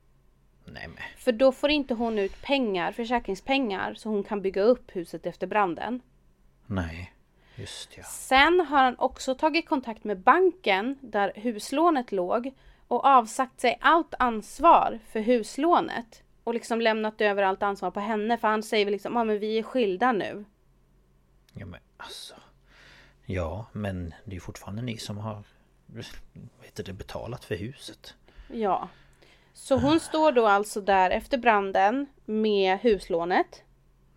[0.64, 1.02] Nej men.
[1.16, 5.46] För då får inte hon ut pengar, försäkringspengar, så hon kan bygga upp huset efter
[5.46, 6.00] branden.
[6.66, 7.14] Nej.
[7.56, 8.02] Just ja.
[8.02, 12.54] Sen har han också tagit kontakt med banken där huslånet låg
[12.88, 16.22] och avsagt sig allt ansvar för huslånet.
[16.44, 19.38] Och liksom lämnat över allt ansvar på henne för han säger väl liksom, ja men
[19.38, 20.44] vi är skilda nu.
[21.52, 22.34] Ja men alltså.
[23.26, 25.42] Ja, men det är fortfarande ni som har
[26.60, 28.14] vet du, betalat för huset.
[28.52, 28.88] Ja.
[29.54, 33.62] Så hon står då alltså där efter branden med huslånet.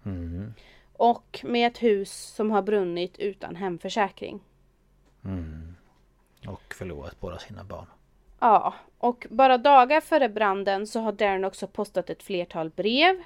[0.06, 0.54] Mm.
[0.94, 4.40] Och med ett hus som har brunnit utan hemförsäkring.
[6.48, 7.86] Och förlorat båda sina barn.
[8.40, 13.24] Ja, och bara dagar före branden så har Darren också postat ett flertal brev.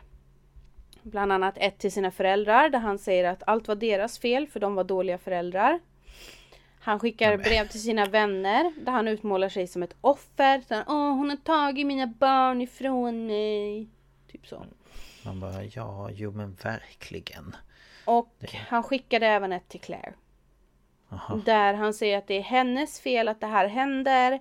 [1.02, 4.60] Bland annat ett till sina föräldrar där han säger att allt var deras fel för
[4.60, 5.80] de var dåliga föräldrar.
[6.84, 10.62] Han skickar brev till sina vänner där han utmålar sig som ett offer.
[10.68, 13.90] Så han, Åh, hon har tagit mina barn ifrån mig.
[14.32, 14.66] Typ så.
[15.26, 17.56] Man bara ja, jo men verkligen.
[18.06, 18.36] Och
[18.70, 20.14] han skickade även ett till Claire.
[21.46, 24.40] Där han säger att det är hennes fel att det här händer.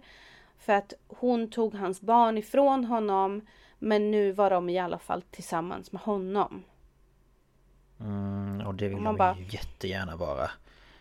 [0.58, 3.46] För att hon tog hans barn ifrån honom.
[3.78, 6.64] Men nu var de i alla fall tillsammans med honom.
[8.00, 10.50] Mm, och det vill man man bara- ju jättegärna vara.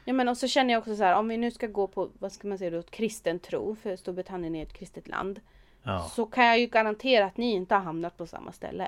[0.05, 2.09] Ja men och så känner jag också så här om vi nu ska gå på,
[2.19, 3.75] vad ska man säga då, kristen tro.
[3.75, 5.39] För Storbritannien är ett kristet land.
[5.83, 6.11] Ja.
[6.15, 8.87] Så kan jag ju garantera att ni inte har hamnat på samma ställe.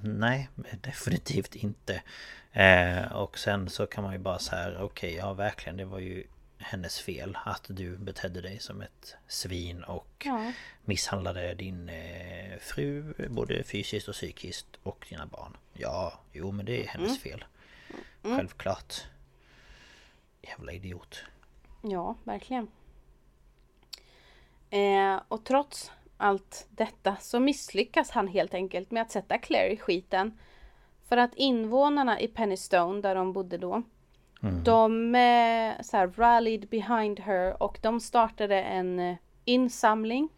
[0.00, 0.48] Nej,
[0.80, 2.02] definitivt inte.
[2.52, 5.98] Eh, och sen så kan man ju bara så här, okej, ja verkligen, det var
[5.98, 6.24] ju
[6.58, 10.52] hennes fel att du betedde dig som ett svin och Ja.
[10.84, 15.56] misshandlade din eh, fru både fysiskt och psykiskt och dina barn.
[15.72, 17.44] Ja, jo men det är hennes fel.
[18.22, 18.94] Självklart.
[20.48, 21.24] Jävla idiot.
[21.82, 22.68] Ja, verkligen.
[24.70, 29.76] Eh, och trots allt detta så misslyckas han helt enkelt med att sätta Claire i
[29.76, 30.38] skiten.
[31.08, 33.82] För att invånarna i Pennystone, där de bodde då,
[34.64, 40.28] de eh, så här, rallied behind her och de startade en eh, insamling.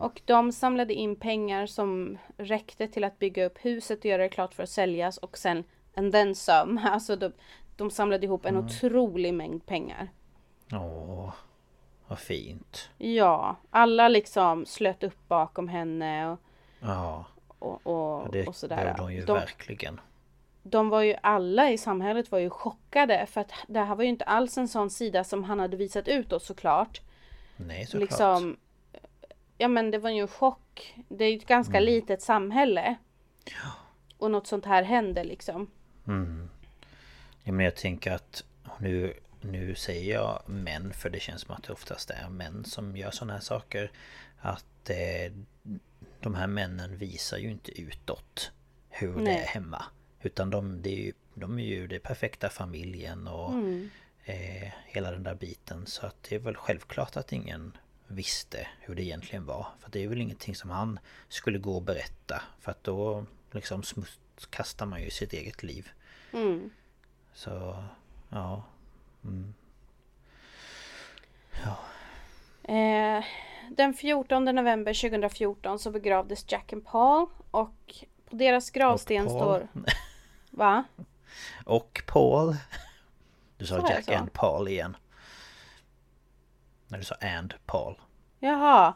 [0.00, 4.28] Och de samlade in pengar som räckte till att bygga upp huset och göra det
[4.28, 5.64] klart för att säljas och sen
[5.96, 6.80] and then some.
[6.90, 7.32] Alltså de,
[7.76, 10.08] de samlade ihop en otrolig mängd pengar.
[10.72, 11.32] Åh,
[12.08, 12.90] vad fint.
[12.98, 16.38] Ja, alla liksom slöt upp bakom henne och,
[16.80, 17.24] Ja,
[17.58, 18.76] och, och, det och sådär.
[18.76, 20.00] behövde hon ju de, verkligen.
[20.62, 24.08] de var ju alla i samhället var ju chockade för att det här var ju
[24.10, 27.00] inte alls en sån sida som han hade visat utåt såklart.
[27.56, 28.00] Nej, såklart.
[28.10, 28.56] liksom
[29.58, 30.94] Ja men det var ju en chock.
[31.08, 31.84] Det är ju ett ganska Mm.
[31.84, 32.94] litet samhälle.
[34.18, 35.70] Och något sånt här händer liksom.
[37.44, 38.44] Ja, men jag tänker att
[38.78, 42.96] nu, nu säger jag män för det känns som att det oftast är män som
[42.96, 43.90] gör sådana här saker.
[44.38, 45.32] Att eh,
[46.20, 48.50] de här männen visar ju inte utåt
[48.88, 49.36] hur det Nej.
[49.36, 49.84] är hemma.
[50.22, 53.90] Utan de, det är ju, de är ju det perfekta familjen och Mm.
[54.24, 55.86] eh, hela den där biten.
[55.86, 57.76] Så att det är väl självklart att ingen
[58.06, 59.66] visste hur det egentligen var.
[59.80, 62.42] För det är väl ingenting som han skulle gå och berätta.
[62.60, 65.88] För att då liksom smutskastar man ju sitt eget liv.
[66.32, 66.70] Mm.
[67.34, 67.84] Så,
[68.28, 68.62] ja.
[72.62, 73.24] Eh,
[73.70, 77.94] den 14 november 2014 så begravdes Jack and Paul och
[78.30, 79.68] på deras gravsten står...
[80.50, 80.84] Va?
[81.64, 82.56] Och Paul.
[83.56, 84.96] Du sa Sa Jack and Paul igen.
[86.88, 88.00] När du sa and Paul.
[88.38, 88.94] Jaha,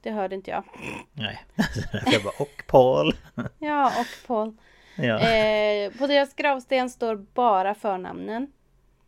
[0.00, 0.64] det hörde inte jag.
[1.12, 1.44] Nej,
[2.06, 3.16] jag bara och Paul.
[3.58, 4.56] Ja, och Paul.
[4.98, 5.18] Ja.
[5.18, 8.52] Eh, på deras gravsten står bara förnamnen.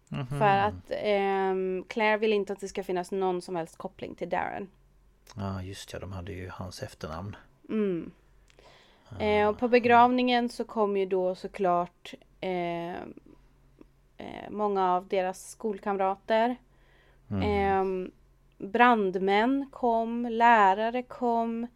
[0.08, 0.26] Mhm.
[0.26, 4.28] För att ehm, Claire vill inte att det ska finnas någon som helst koppling till
[4.28, 4.68] Darren.
[5.36, 7.36] Ja just ja, de hade ju hans efternamn.
[9.18, 12.94] Eh, och på begravningen så kom ju då såklart eh,
[14.16, 16.56] eh, många av deras skolkamrater.
[17.42, 17.84] Eh,
[18.58, 21.66] brandmän kom, lärare kom,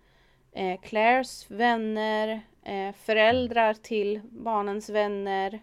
[0.53, 5.63] eh, Claires vänner, eh, föräldrar till barnens vänner.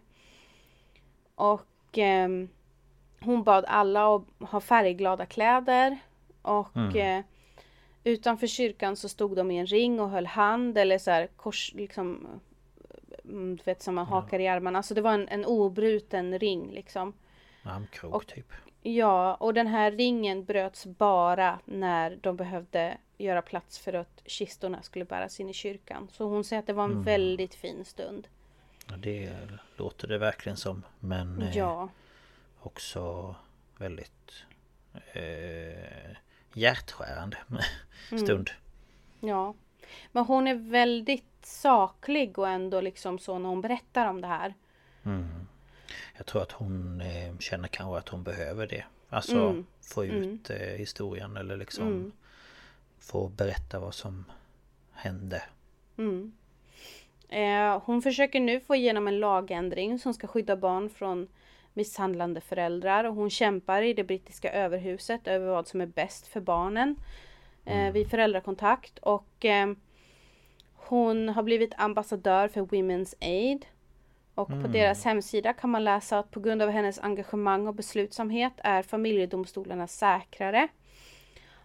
[1.35, 2.49] Och ehm,
[3.19, 5.97] hon bad alla att ha färgglada kläder.
[6.41, 7.23] Och eh,
[8.03, 11.73] utanför kyrkan så stod de i en ring och höll hand eller så här kors
[11.73, 12.27] liksom.
[13.23, 14.83] mm, Du vet som man hakar i armarna.
[14.83, 17.13] Så det var en, en obruten ring liksom.
[17.63, 18.53] Armkrok typ.
[18.81, 24.81] Ja, och den här ringen bröts bara när de behövde göra plats för att kistorna
[24.81, 26.07] skulle bäras in i kyrkan.
[26.11, 28.27] Så hon säger att det var en väldigt fin stund.
[28.89, 29.31] Ja, det
[29.77, 30.83] låter det verkligen som.
[30.99, 31.89] Men eh, Ja,
[32.59, 33.35] också
[33.77, 34.33] väldigt
[35.13, 36.11] eh,
[36.53, 37.37] hjärtskärande
[38.11, 38.25] Mm.
[38.25, 38.49] stund.
[39.19, 39.53] ja.
[40.11, 44.53] Men hon är väldigt saklig och ändå liksom så när hon berättar om det här.
[46.17, 48.83] Jag tror att hon eh, känner kanske att hon behöver det.
[49.09, 49.65] Alltså Mm.
[49.81, 52.11] få ut eh, historien eller liksom
[53.01, 54.25] få berätta vad som
[54.91, 55.43] hände.
[57.29, 61.27] Eh, hon försöker nu få igenom en lagändring som ska skydda barn från
[61.73, 66.41] misshandlande föräldrar och hon kämpar i det brittiska överhuset över vad som är bäst för
[66.41, 66.95] barnen
[67.65, 68.97] eh, vid föräldrakontakt.
[68.97, 69.73] Och eh,
[70.73, 73.65] hon har blivit ambassadör för Women's Aid.
[74.35, 78.53] Och på deras hemsida kan man läsa att på grund av hennes engagemang och beslutsamhet
[78.57, 80.67] är familjedomstolarna säkrare.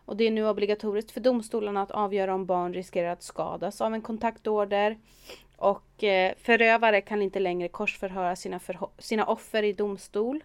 [0.07, 3.95] Och det är nu obligatoriskt för domstolarna att avgöra om barn riskerar att skadas av
[3.95, 4.99] en kontaktorder.
[5.57, 8.61] Och eh, förövare kan inte längre korsförhöra sina,
[8.99, 10.45] sina offer i domstol.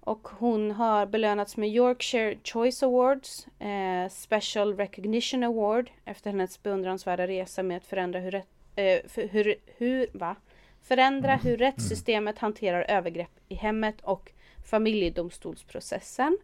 [0.00, 7.26] Och hon har belönats med Yorkshire Choice Awards, eh, Special Recognition Award efter hennes beundransvärda
[7.26, 10.36] resa med att förändra hur, rätt, eh, för, hur, hur, va?
[10.82, 14.32] förändra hur rättssystemet hanterar övergrepp i hemmet och
[14.70, 16.38] familjedomstolsprocessen.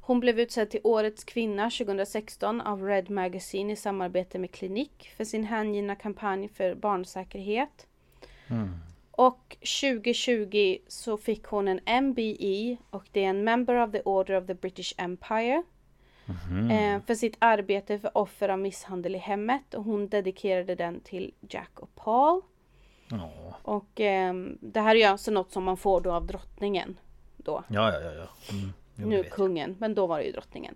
[0.00, 5.24] Hon blev utsedd till Årets kvinna 2016 av Red Magazine i samarbete med Klinik för
[5.24, 7.86] sin hängivna kampanj för barnsäkerhet.
[9.10, 14.34] Och 2020 så fick hon en MBE och det är en Member of the Order
[14.34, 15.62] of the British Empire.
[16.70, 21.34] Eh, för sitt arbete för offer av misshandel i hemmet och hon dedikerade den till
[21.48, 22.40] Jack och Paul.
[23.10, 23.30] Ja,
[23.62, 26.98] Och ehm, det här är ju alltså något som man får då av drottningen.
[27.36, 27.64] Då.
[27.68, 28.00] ja, ja.
[28.00, 28.54] ja, ja.
[28.56, 28.72] Mm.
[29.08, 30.74] Nu kungen, men då var det ju drottningen.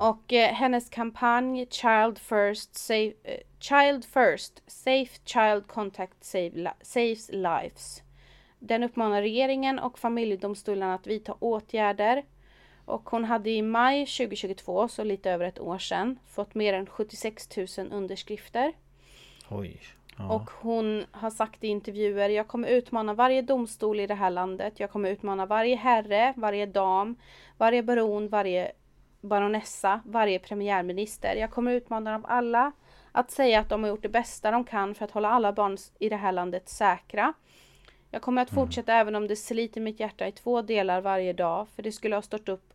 [0.00, 6.68] Och eh, hennes kampanj Child First, save, eh, Child First, Safe Child Contact save, li-
[6.82, 8.02] Saves Lives.
[8.58, 12.24] Den uppmanar regeringen och familjedomstolarna att vidta åtgärder
[12.84, 16.86] Och hon hade i maj 2022, så lite över ett år sedan, fått mer än
[16.86, 18.72] 76 000 underskrifter.
[19.48, 19.80] Oj.
[20.16, 20.28] Ja.
[20.32, 24.80] Och hon har sagt i intervjuer, jag kommer utmana varje domstol i det här landet.
[24.80, 27.16] Jag kommer utmana varje herre, varje dam,
[27.58, 28.72] varje baron, varje
[29.20, 31.36] baronessa, varje premiärminister.
[31.36, 32.72] Jag kommer utmana dem alla
[33.12, 35.76] att säga att de har gjort det bästa de kan för att hålla alla barn
[35.98, 37.32] i det här landet säkra.
[38.10, 41.68] Jag kommer att fortsätta även om det sliter mitt hjärta i två delar varje dag,
[41.68, 42.72] för det skulle ha stått upp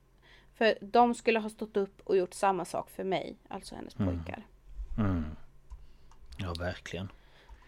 [0.57, 4.45] för de skulle ha stått upp och gjort samma sak för mig, alltså hennes pojkar.
[6.37, 7.09] Ja, verkligen.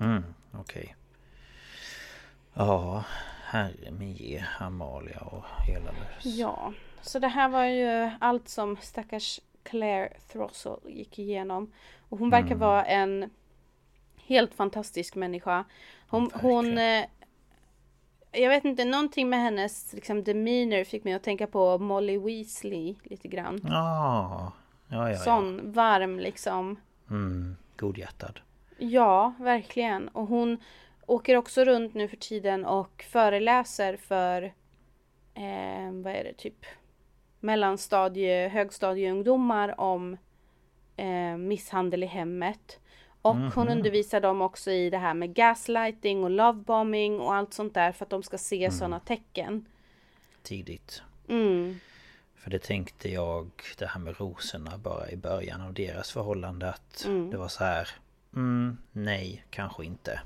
[0.00, 0.96] Mm, okej.
[2.54, 3.04] Ja,
[3.44, 6.28] herre min ge, Amalia och hela det.
[6.28, 6.72] Ja,
[7.02, 11.72] så det här var ju allt som stackars Claire Throssell gick igenom.
[12.08, 13.30] Och hon verkar vara en
[14.16, 15.64] helt fantastisk människa.
[16.08, 17.04] Hon, hon eh,
[18.32, 22.96] jag vet inte, någonting med hennes liksom, demeanor fick mig att tänka på Molly Weasley
[23.02, 23.60] lite grann.
[23.64, 24.52] Ja,
[24.88, 25.10] ja, ja.
[25.10, 25.18] ja.
[25.18, 26.76] Sån varm liksom.
[27.10, 28.40] Mm, godhjärtad.
[28.82, 30.08] Ja, verkligen.
[30.08, 30.58] Och hon
[31.06, 34.42] åker också runt nu för tiden och föreläser för
[35.34, 36.66] eh, vad är det, typ
[37.40, 40.16] mellanstadie, högstadieungdomar om
[40.96, 42.80] eh, misshandel i hemmet.
[43.22, 47.74] Och hon undervisar dem också i det här med gaslighting och lovebombing och allt sånt
[47.74, 49.66] där för att de ska se sådana tecken.
[50.42, 51.02] Tidigt.
[51.28, 51.80] Mm.
[52.34, 57.06] För det tänkte jag, det här med rosorna bara i början av deras förhållande att
[57.30, 57.88] det var så här
[58.34, 60.20] mm, Nej, kanske inte.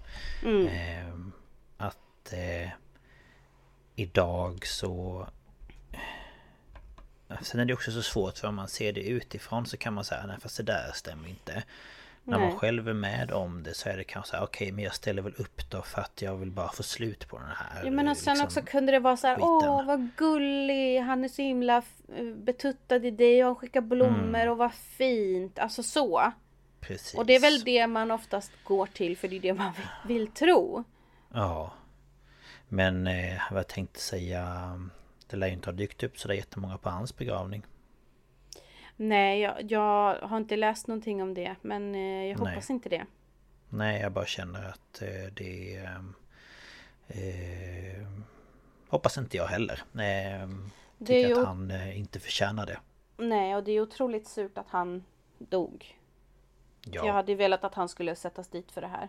[0.71, 1.33] Ehm,
[1.77, 2.71] att eh,
[3.97, 5.27] idag så...
[7.43, 10.05] Sen är det också så svårt för om man ser det utifrån så kan man
[10.05, 11.63] säga nej fast det där stämmer inte.
[12.27, 12.49] När Nej.
[12.49, 14.95] man själv är med om det så är det kanske så här, okej men jag
[14.95, 17.91] ställer väl upp då för att jag vill bara få slut på den här Ja
[17.91, 19.49] men och sen liksom, också kunde det vara så här, skiten.
[19.49, 24.49] åh vad gullig, han är så himla f- betuttad i dig och han skickar blommor
[24.49, 26.33] och vad fint, alltså så.
[26.87, 27.14] Precis.
[27.14, 30.18] Och det är väl det man oftast går till för det är det man vill,
[30.18, 30.85] vill tro.
[31.35, 31.72] Ja.
[32.68, 34.45] Men eh, vad jag tänkte säga
[35.26, 37.62] Det lär ju inte ha dykt upp så det är jättemånga på hans begravning.
[38.97, 42.55] Nej, jag, jag har inte läst någonting om det men eh, jag Nej.
[42.55, 43.07] hoppas inte det.
[43.68, 46.05] Nej, jag bara känner att eh, det är...
[47.09, 48.09] Eh,
[48.89, 49.82] hoppas inte jag heller.
[49.95, 50.49] Eh,
[51.07, 52.78] tycker att han eh, inte förtjänar det.
[53.16, 55.05] Nej, och det är otroligt surt att han
[55.39, 55.99] dog.
[56.87, 59.09] Ja, Jag hade velat att han skulle sättas dit för det här.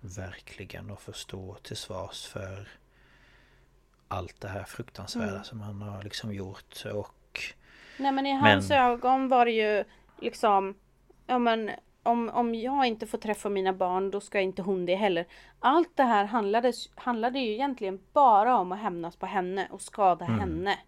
[0.00, 0.90] verkligen.
[0.90, 2.68] Och förstå till svars för
[4.08, 5.44] allt det här fruktansvärda Mm.
[5.44, 6.84] som han har liksom gjort.
[6.94, 7.40] Och
[7.98, 9.84] Nej men i Men- hans ögon var det ju
[10.20, 10.74] liksom
[11.26, 11.70] Ja men
[12.02, 15.26] om, om jag inte får träffa mina barn då ska inte hon det heller.
[15.60, 20.24] Allt det här handlade, handlade ju egentligen bara om att hämnas på henne och skada
[20.24, 20.40] Mm.
[20.40, 20.78] henne.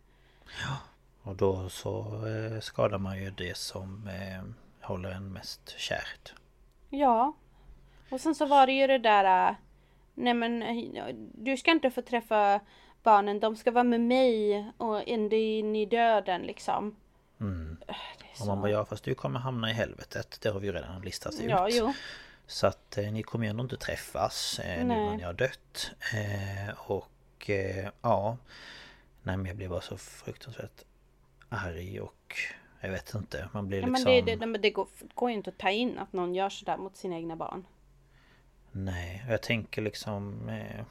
[1.22, 4.42] Och då så eh, skadar man ju det som eh,
[4.86, 6.34] håller en mest kärt.
[6.90, 7.36] Ja.
[8.10, 9.54] Och sen så var det ju det där äh,
[10.14, 10.64] Nej men
[11.34, 12.60] du ska inte få träffa
[13.02, 16.96] barnen, de ska vara med mig och ända in i döden liksom.
[17.40, 17.76] Mm.
[17.88, 17.96] Äh,
[18.40, 20.38] Och man bara ja fast du kommer hamna i helvetet.
[20.42, 21.50] Det har vi ju redan listat ut.
[21.50, 21.92] Ja, jo.
[22.46, 25.90] Så att eh, ni kommer ju ändå inte träffas eh, nu när ni har dött.
[26.14, 28.36] Eh, och eh, ja.
[29.22, 30.84] Nej men jag blir bara så fruktansvärt
[31.48, 32.36] arg och
[32.80, 33.48] jag vet inte.
[33.52, 34.12] Man blir Ja, liksom...
[34.14, 36.48] men det, det, men det går, går ju inte att ta in att någon gör
[36.48, 37.66] sådär mot sina egna barn.
[38.72, 40.48] Nej, jag tänker liksom...
[40.48, 40.84] Eh,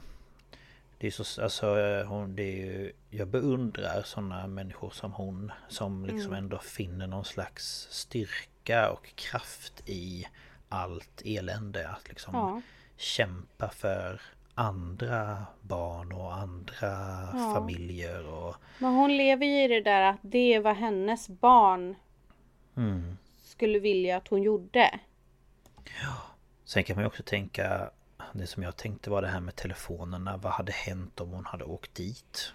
[0.98, 1.66] det är så, alltså
[2.08, 6.44] hon, det är ju, Jag beundrar sådana människor som hon Som liksom Mm.
[6.44, 10.26] ändå finner någon slags styrka och kraft i
[10.68, 12.62] allt elände Att liksom Ja.
[12.96, 14.20] kämpa för
[14.58, 16.88] andra barn och andra
[17.54, 18.54] familjer och...
[18.78, 21.94] Men hon lever ju i det där att det var hennes barn
[22.76, 23.16] Mm.
[23.42, 25.00] skulle vilja att hon gjorde.
[26.64, 27.90] Sen kan man ju också tänka
[28.32, 31.64] Det som jag tänkte var det här med telefonerna Vad hade hänt om hon hade
[31.64, 32.52] åkt dit?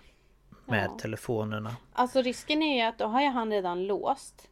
[0.65, 0.97] Med Ja.
[1.01, 4.47] telefonerna Alltså risken är ju att då har ju han redan låst.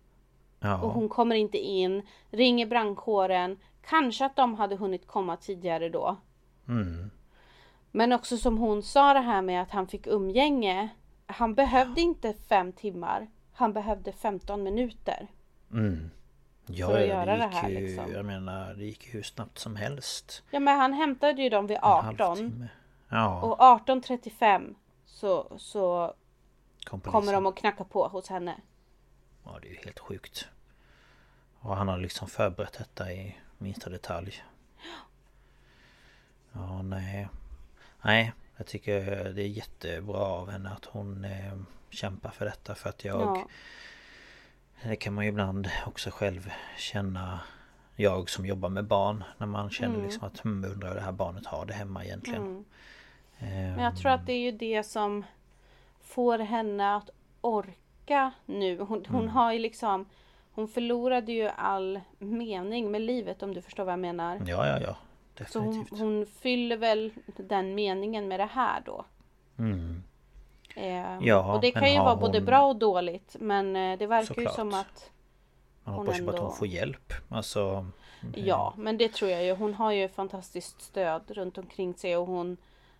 [0.59, 2.01] Ja, Och hon kommer inte in.
[2.31, 3.57] Ringer brandkåren.
[3.81, 6.17] Kanske att de hade hunnit komma tidigare då.
[6.67, 7.09] mm.
[7.91, 10.89] Men också som hon sa det här med att han fick umgänge.
[11.25, 13.27] Han behövde inte fem timmar.
[13.53, 15.27] Han behövde 15 minuter.
[15.71, 16.09] Mm.
[16.65, 18.11] Ja, För att ja, göra det gick här, ju, liksom.
[18.11, 21.67] Jag menar det gick ju hur snabbt som helst Ja men han hämtade ju dem
[21.67, 22.05] vid En 18.
[22.05, 22.67] halvtimme.
[23.09, 24.75] Ja, Och 18.35
[25.05, 26.13] så, så
[26.83, 28.55] kom kommer de och knackar på hos henne.
[29.43, 30.47] Ja det är ju helt sjukt
[31.59, 34.43] Och han har liksom förberett detta i minsta detalj
[36.53, 37.29] Ja nej
[38.01, 39.01] Nej jag tycker
[39.33, 41.53] det är jättebra av henne att hon eh,
[41.89, 43.47] kämpar för detta för att jag Ja.
[44.83, 47.39] Det kan man ju ibland också själv känna
[47.95, 50.05] Jag som jobbar med barn När man känner Mm.
[50.05, 52.65] liksom att hmm, undrar hur det här barnet har det hemma egentligen Mm.
[53.39, 55.23] Ehm, Men jag tror att det är ju det som
[56.01, 57.09] får henne att
[57.41, 58.77] orka nu.
[58.79, 59.29] Hon, hon Mm.
[59.29, 60.05] har ju liksom
[60.51, 64.41] Hon förlorade ju all mening med livet om du förstår vad jag menar.
[64.45, 64.95] Ja ja ja
[65.47, 69.05] Så hon, hon fyller väl den meningen med det här då.
[69.59, 70.03] mm.
[70.75, 73.35] Eh, Ja, och det kan ju vara både hon- bra och dåligt.
[73.39, 74.55] Men eh, det verkar ju Såklart.
[74.55, 75.11] som att
[75.83, 77.85] Man hoppas ju på att ändå- hon får hjälp Alltså
[78.35, 79.55] Ja, men det tror jag ju.
[79.55, 82.57] Hon har ju fantastiskt stöd runt omkring sig och hon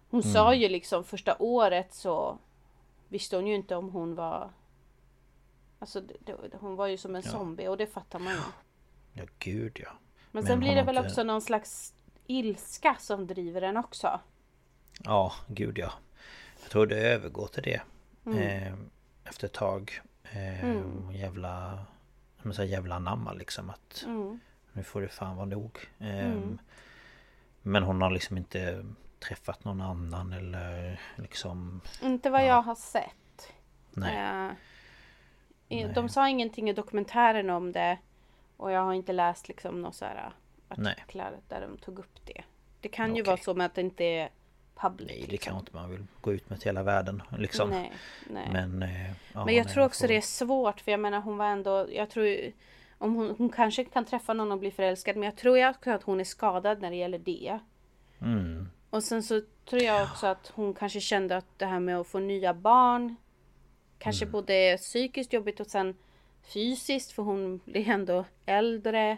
[0.10, 0.34] Hon Mm.
[0.34, 2.38] sa ju liksom första året så
[3.08, 4.50] Visste hon ju inte om hon var
[5.80, 8.40] Alltså det, det, hon var ju som en zombie och det fattar man ju.
[9.14, 9.98] Ja gud ja Men,
[10.32, 11.94] Men sen blir det väl inte- också någon slags
[12.30, 14.20] ilska som driver en också.
[15.04, 15.92] Ja, gud ja.
[16.62, 17.82] Jag tror det övergår till det.
[18.26, 18.38] Mm.
[18.40, 18.74] Eh,
[19.26, 20.02] efter ett tag.
[20.24, 20.72] Eh,
[21.12, 21.80] Jävla...
[22.38, 24.40] Jag måste säga jävla anamma liksom att Mm.
[24.74, 25.80] nu får det fan vara nog.
[26.00, 26.60] Eh, Mm.
[27.62, 28.86] Men hon har liksom inte
[29.20, 31.82] träffat någon annan eller liksom...
[32.02, 32.46] Inte vad Ja.
[32.46, 33.54] jag har sett.
[33.92, 34.18] Nej.
[34.18, 34.52] Eh,
[35.70, 35.94] Nej.
[35.96, 37.98] De sa ingenting i dokumentären om det.
[38.58, 40.32] Och jag har inte läst liksom några så här
[40.78, 40.94] Nej.
[40.98, 42.44] artiklar där de tog upp det.
[42.82, 43.32] Det kan ju Okej.
[43.32, 44.30] vara så med att det inte är
[44.76, 45.08] public.
[45.10, 45.52] Nej, det liksom.
[45.52, 47.70] kan inte man vill gå ut med till hela världen liksom.
[47.70, 47.92] Nej,
[48.30, 48.50] nej.
[48.52, 48.84] Men...
[48.84, 51.38] Eh, ja, Men jag nej, tror också får- det är svårt för jag menar hon
[51.38, 52.52] var ändå, jag tror ju-
[52.98, 55.92] om hon, hon kanske kan träffa någon och bli förälskad men jag tror ju också
[55.92, 57.60] att hon är skadad när det gäller det.
[58.22, 58.70] Mm.
[58.90, 62.08] Och sen så tror jag också att hon kanske kände att det här med att
[62.08, 63.16] få nya barn
[63.98, 64.32] Kanske Mm.
[64.32, 65.96] både psykiskt jobbigt och sen
[66.54, 69.18] fysiskt för hon blir ändå äldre.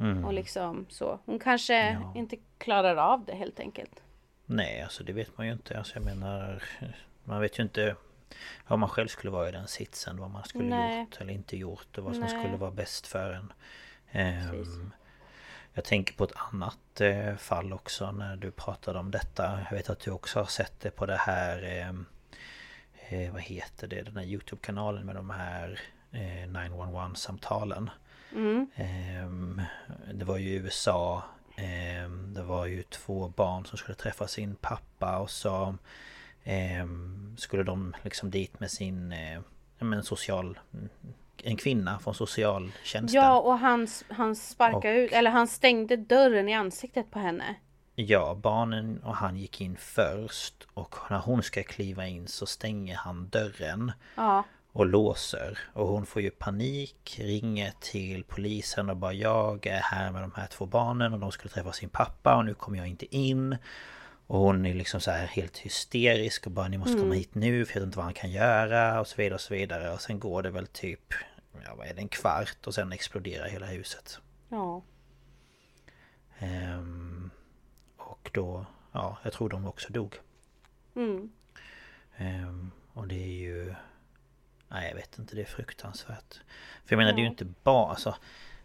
[0.00, 0.24] Mm.
[0.24, 1.18] Och liksom så.
[1.24, 2.12] Hon kanske Ja.
[2.16, 4.02] inte klarar av det helt enkelt.
[4.46, 5.78] Nej, alltså det vet man ju inte.
[5.78, 6.62] Alltså jag menar...
[7.24, 7.96] Man vet ju inte
[8.66, 10.16] om man själv skulle vara i den sitsen.
[10.20, 11.00] Vad man skulle Nej.
[11.00, 11.98] gjort eller inte gjort.
[11.98, 12.38] Och vad som Nej.
[12.40, 13.52] skulle vara bäst för en.
[14.12, 14.74] Precis.
[15.74, 19.60] jag tänker på ett annat eh, fall också när du pratade om detta.
[19.70, 21.62] Jag vet att du också har sett det på det här...
[21.62, 22.06] ehm,
[23.12, 24.02] Eh, vad heter det?
[24.02, 25.80] Den här Youtube-kanalen med de här
[26.12, 27.90] eh, 911-samtalen.
[28.32, 28.66] Mm.
[28.74, 29.62] Ehm,
[30.14, 31.22] det var ju USA
[31.56, 35.74] ehm, Det var ju två barn som skulle träffa sin pappa och så
[36.44, 39.40] ehm, Skulle de liksom dit med sin eh,
[39.78, 40.58] men social
[41.42, 46.48] En kvinna från socialtjänsten Ja och han, han sparkade Och- ut, eller han stängde dörren
[46.48, 47.54] i ansiktet på henne.
[47.94, 52.96] Ja, barnen och han gick in först och när hon ska kliva in så stänger
[52.96, 54.44] han dörren Ja.
[54.72, 55.58] Och låser.
[55.72, 60.32] Och hon får ju panik, ringer till polisen och bara jag är här med de
[60.36, 63.56] här två barnen och de skulle träffa sin pappa och nu kommer jag inte in.
[64.26, 67.64] Och hon är liksom så här helt hysterisk och bara ni måste komma hit nu
[67.64, 69.90] för jag vet inte vad han kan göra och så vidare och så vidare.
[69.90, 71.14] Och sen går det väl typ,
[71.64, 74.18] ja vad är det, en kvart och sen exploderar hela huset.
[74.48, 74.82] Ja.
[76.38, 77.30] Ehm,
[77.96, 80.14] och då, ja jag tror de också dog.
[80.96, 81.30] Mm.
[82.16, 83.74] Ehm, och det är ju...
[84.70, 86.40] Nej jag vet inte, det är fruktansvärt.
[86.84, 87.30] För jag menar det är ju Ja.
[87.30, 87.90] inte bara...
[87.90, 88.14] Alltså,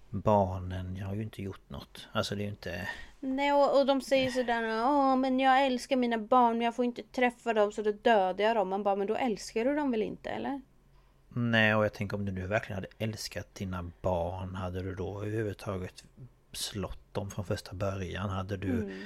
[0.10, 2.08] barnen har ju inte gjort något.
[2.12, 2.88] Alltså det är ju inte...
[3.20, 6.86] Nej och, och de säger sådär Åh men jag älskar mina barn men jag får
[6.86, 8.70] inte träffa dem så då dödar jag dem.
[8.70, 10.62] Man bara men då älskar du dem väl inte eller?
[11.30, 14.56] Nej och jag tänker om du nu verkligen hade älskat dina barn.
[14.56, 16.04] Hade du då överhuvudtaget
[16.52, 18.30] slått dem från första början?
[18.30, 18.70] Hade du...
[18.72, 19.06] Mm.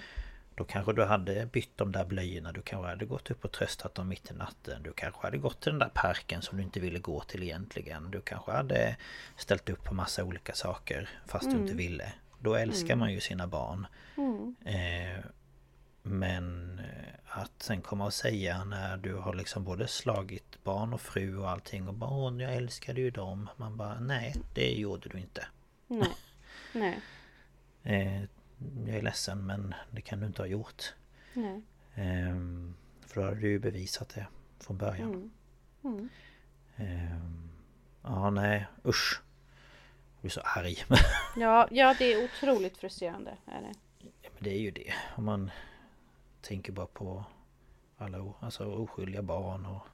[0.60, 2.51] Då kanske du hade bytt de där blöjorna.
[2.51, 4.84] Du kanske hade gått upp och tröstat dem mitt i natten.
[4.84, 8.12] Du kanske hade gått till den där parken som du inte ville gå till egentligen.
[8.12, 8.97] Du kanske hade
[9.38, 12.14] ställt upp på massa olika saker fast du inte ville.
[12.39, 13.88] Då älskar man ju sina barn.
[14.18, 14.55] Mm.
[14.66, 15.26] Eh,
[16.01, 16.80] men...
[16.80, 21.38] eh, att sen komma och säga när du har liksom både slagit barn och fru
[21.38, 23.49] och allting och bara Åh, jag älskade ju dem.
[23.57, 25.47] Man bara nej, det gjorde du inte.
[25.88, 26.16] Nej.
[26.74, 26.99] Nej.
[27.84, 28.24] Eh,
[28.88, 30.93] jag är ledsen men det kan du inte ha gjort.
[31.34, 31.62] Nej.
[31.95, 34.28] Ehm, för då hade du ju bevisat det
[34.60, 35.10] från början.
[35.10, 35.32] Mm.
[35.84, 36.10] Mm.
[36.76, 37.49] Ehm,
[38.03, 39.22] ja, nej, usch.
[40.16, 40.78] Jag blir så arg.
[41.38, 43.38] Ja, ja, det är otroligt frustrerande.
[43.45, 43.74] Är det.
[44.22, 44.93] Ja, men det är ju det.
[45.16, 45.51] Om man
[46.41, 47.24] tänker bara på
[47.97, 49.88] alla alltså, oskyldiga barn och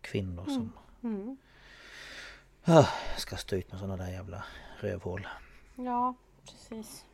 [0.00, 1.36] kvinnor som Mm.
[2.64, 4.44] ah, ska stå ut med sådana där jävla
[4.80, 5.26] rövhål.
[5.76, 6.14] Ja,
[6.44, 7.04] precis.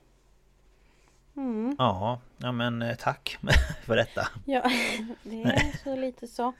[1.36, 1.76] Mm.
[1.78, 3.38] Ja, ja men eh, tack
[3.86, 4.28] för detta.
[4.44, 4.62] Ja,
[5.22, 6.52] det är så lite så.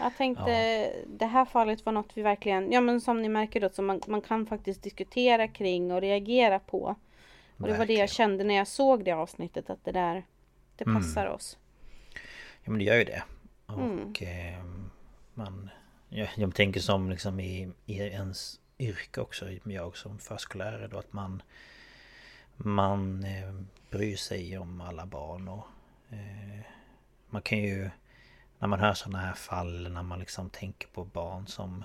[0.00, 3.68] Jag tänkte det här fallet var något vi verkligen, ja men som ni märker då,
[3.70, 6.78] som man, man kan faktiskt diskutera kring och reagera på.
[6.80, 6.96] Och
[7.56, 8.00] det var det Verkligen.
[8.00, 10.24] jag kände när jag såg det avsnittet, att det där,
[10.76, 11.02] det Mm.
[11.02, 11.58] passar oss.
[12.64, 13.22] Ja men det gör ju det.
[13.68, 14.10] Mm.
[14.10, 14.64] Och eh,
[15.34, 15.70] man...
[16.08, 21.12] Jag, jag tänker som liksom i, i ens yrke också, jag som förskollärare då att
[21.12, 21.42] man...
[22.56, 23.54] Man eh,
[23.90, 25.66] bryr sig om alla barn och...
[26.10, 26.60] Eh,
[27.30, 27.90] man kan ju...
[28.58, 31.84] När man hör sådana här fall, när man liksom tänker på barn som...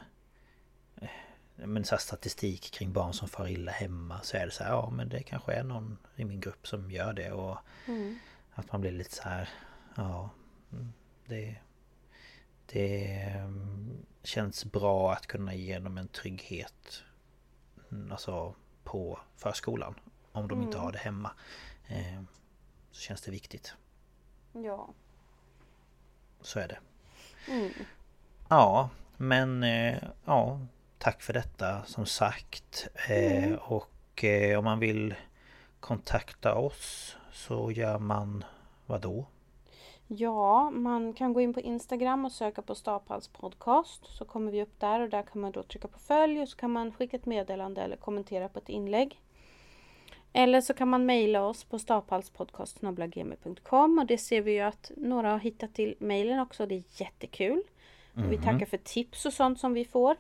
[1.02, 1.10] eh,
[1.56, 4.90] Men så statistik kring barn som far illa hemma så är det så här, ja
[4.90, 7.58] men det kanske är någon i min grupp som gör det och...
[7.88, 8.20] Mm.
[8.54, 9.50] Att man blir lite så här,
[9.96, 10.30] ja...
[10.72, 10.94] mm,
[11.26, 11.56] Det...
[12.66, 13.20] Det
[14.24, 17.04] känns bra att kunna ge dem en trygghet
[17.92, 19.96] mm, Alltså på förskolan
[20.32, 21.32] Om de inte har det hemma
[21.88, 22.22] eh,
[22.92, 23.74] Så känns det viktigt
[24.54, 24.90] Ja.
[26.42, 26.78] Så är det
[27.50, 27.72] Mm.
[28.50, 30.60] Ja men eh, ja
[30.98, 35.16] Tack för detta som sagt eh, Och eh, om man vill
[35.80, 38.44] kontakta oss Så gör man
[38.86, 39.26] vad då?
[40.18, 44.06] Ja, man kan gå in på Instagram och söka på Staphals podcast.
[44.06, 46.58] Så kommer vi upp där och där kan man då trycka på följ och så
[46.58, 49.22] kan man skicka ett meddelande eller kommentera på ett inlägg.
[50.34, 55.32] Eller så kan man mejla oss på staphalspodcast.gmail.com och det ser vi ju att några
[55.32, 56.66] har hittat till mejlen också.
[56.66, 57.64] Det är jättekul.
[58.14, 60.16] Och vi tackar för tips och sånt som vi får.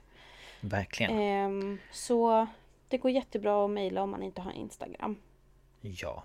[0.61, 2.47] Verkligen Ehm, så
[2.87, 5.15] det går jättebra att mejla om man inte har Instagram.
[5.81, 6.23] Ja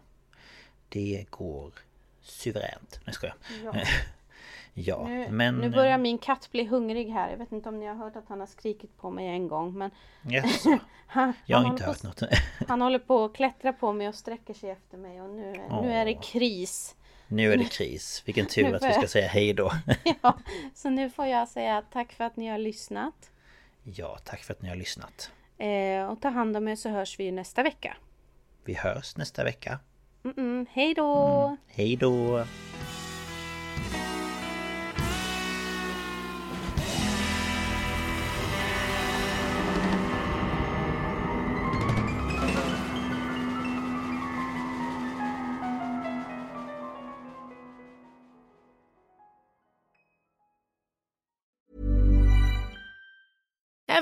[0.88, 1.74] Det går
[2.20, 3.32] suveränt Nej jag
[3.64, 3.74] Ja.
[4.78, 7.30] Ja Nu, men nu börjar min katt bli hungrig här.
[7.30, 9.78] Jag vet inte om ni har hört att han har skrikit på mig en gång.
[9.78, 9.90] Men
[10.22, 12.22] Jaså, han, Jag har han inte hört på, något
[12.68, 15.22] Han håller på att klättra på mig och sträcker sig efter mig.
[15.22, 15.52] Och nu,
[15.82, 16.96] nu är det kris.
[17.28, 19.70] Nu är det kris Vilken tur att vi ska jag- säga hej då
[20.22, 20.38] Ja,
[20.74, 23.30] så nu får jag säga tack för att ni har lyssnat.
[23.82, 27.20] Ja, tack för att ni har lyssnat Eh, och ta hand om er så hörs
[27.20, 27.96] vi nästa vecka.
[28.64, 29.78] Vi hörs nästa vecka
[30.22, 31.56] Mm-mm, hej då!
[31.66, 32.44] Hej då!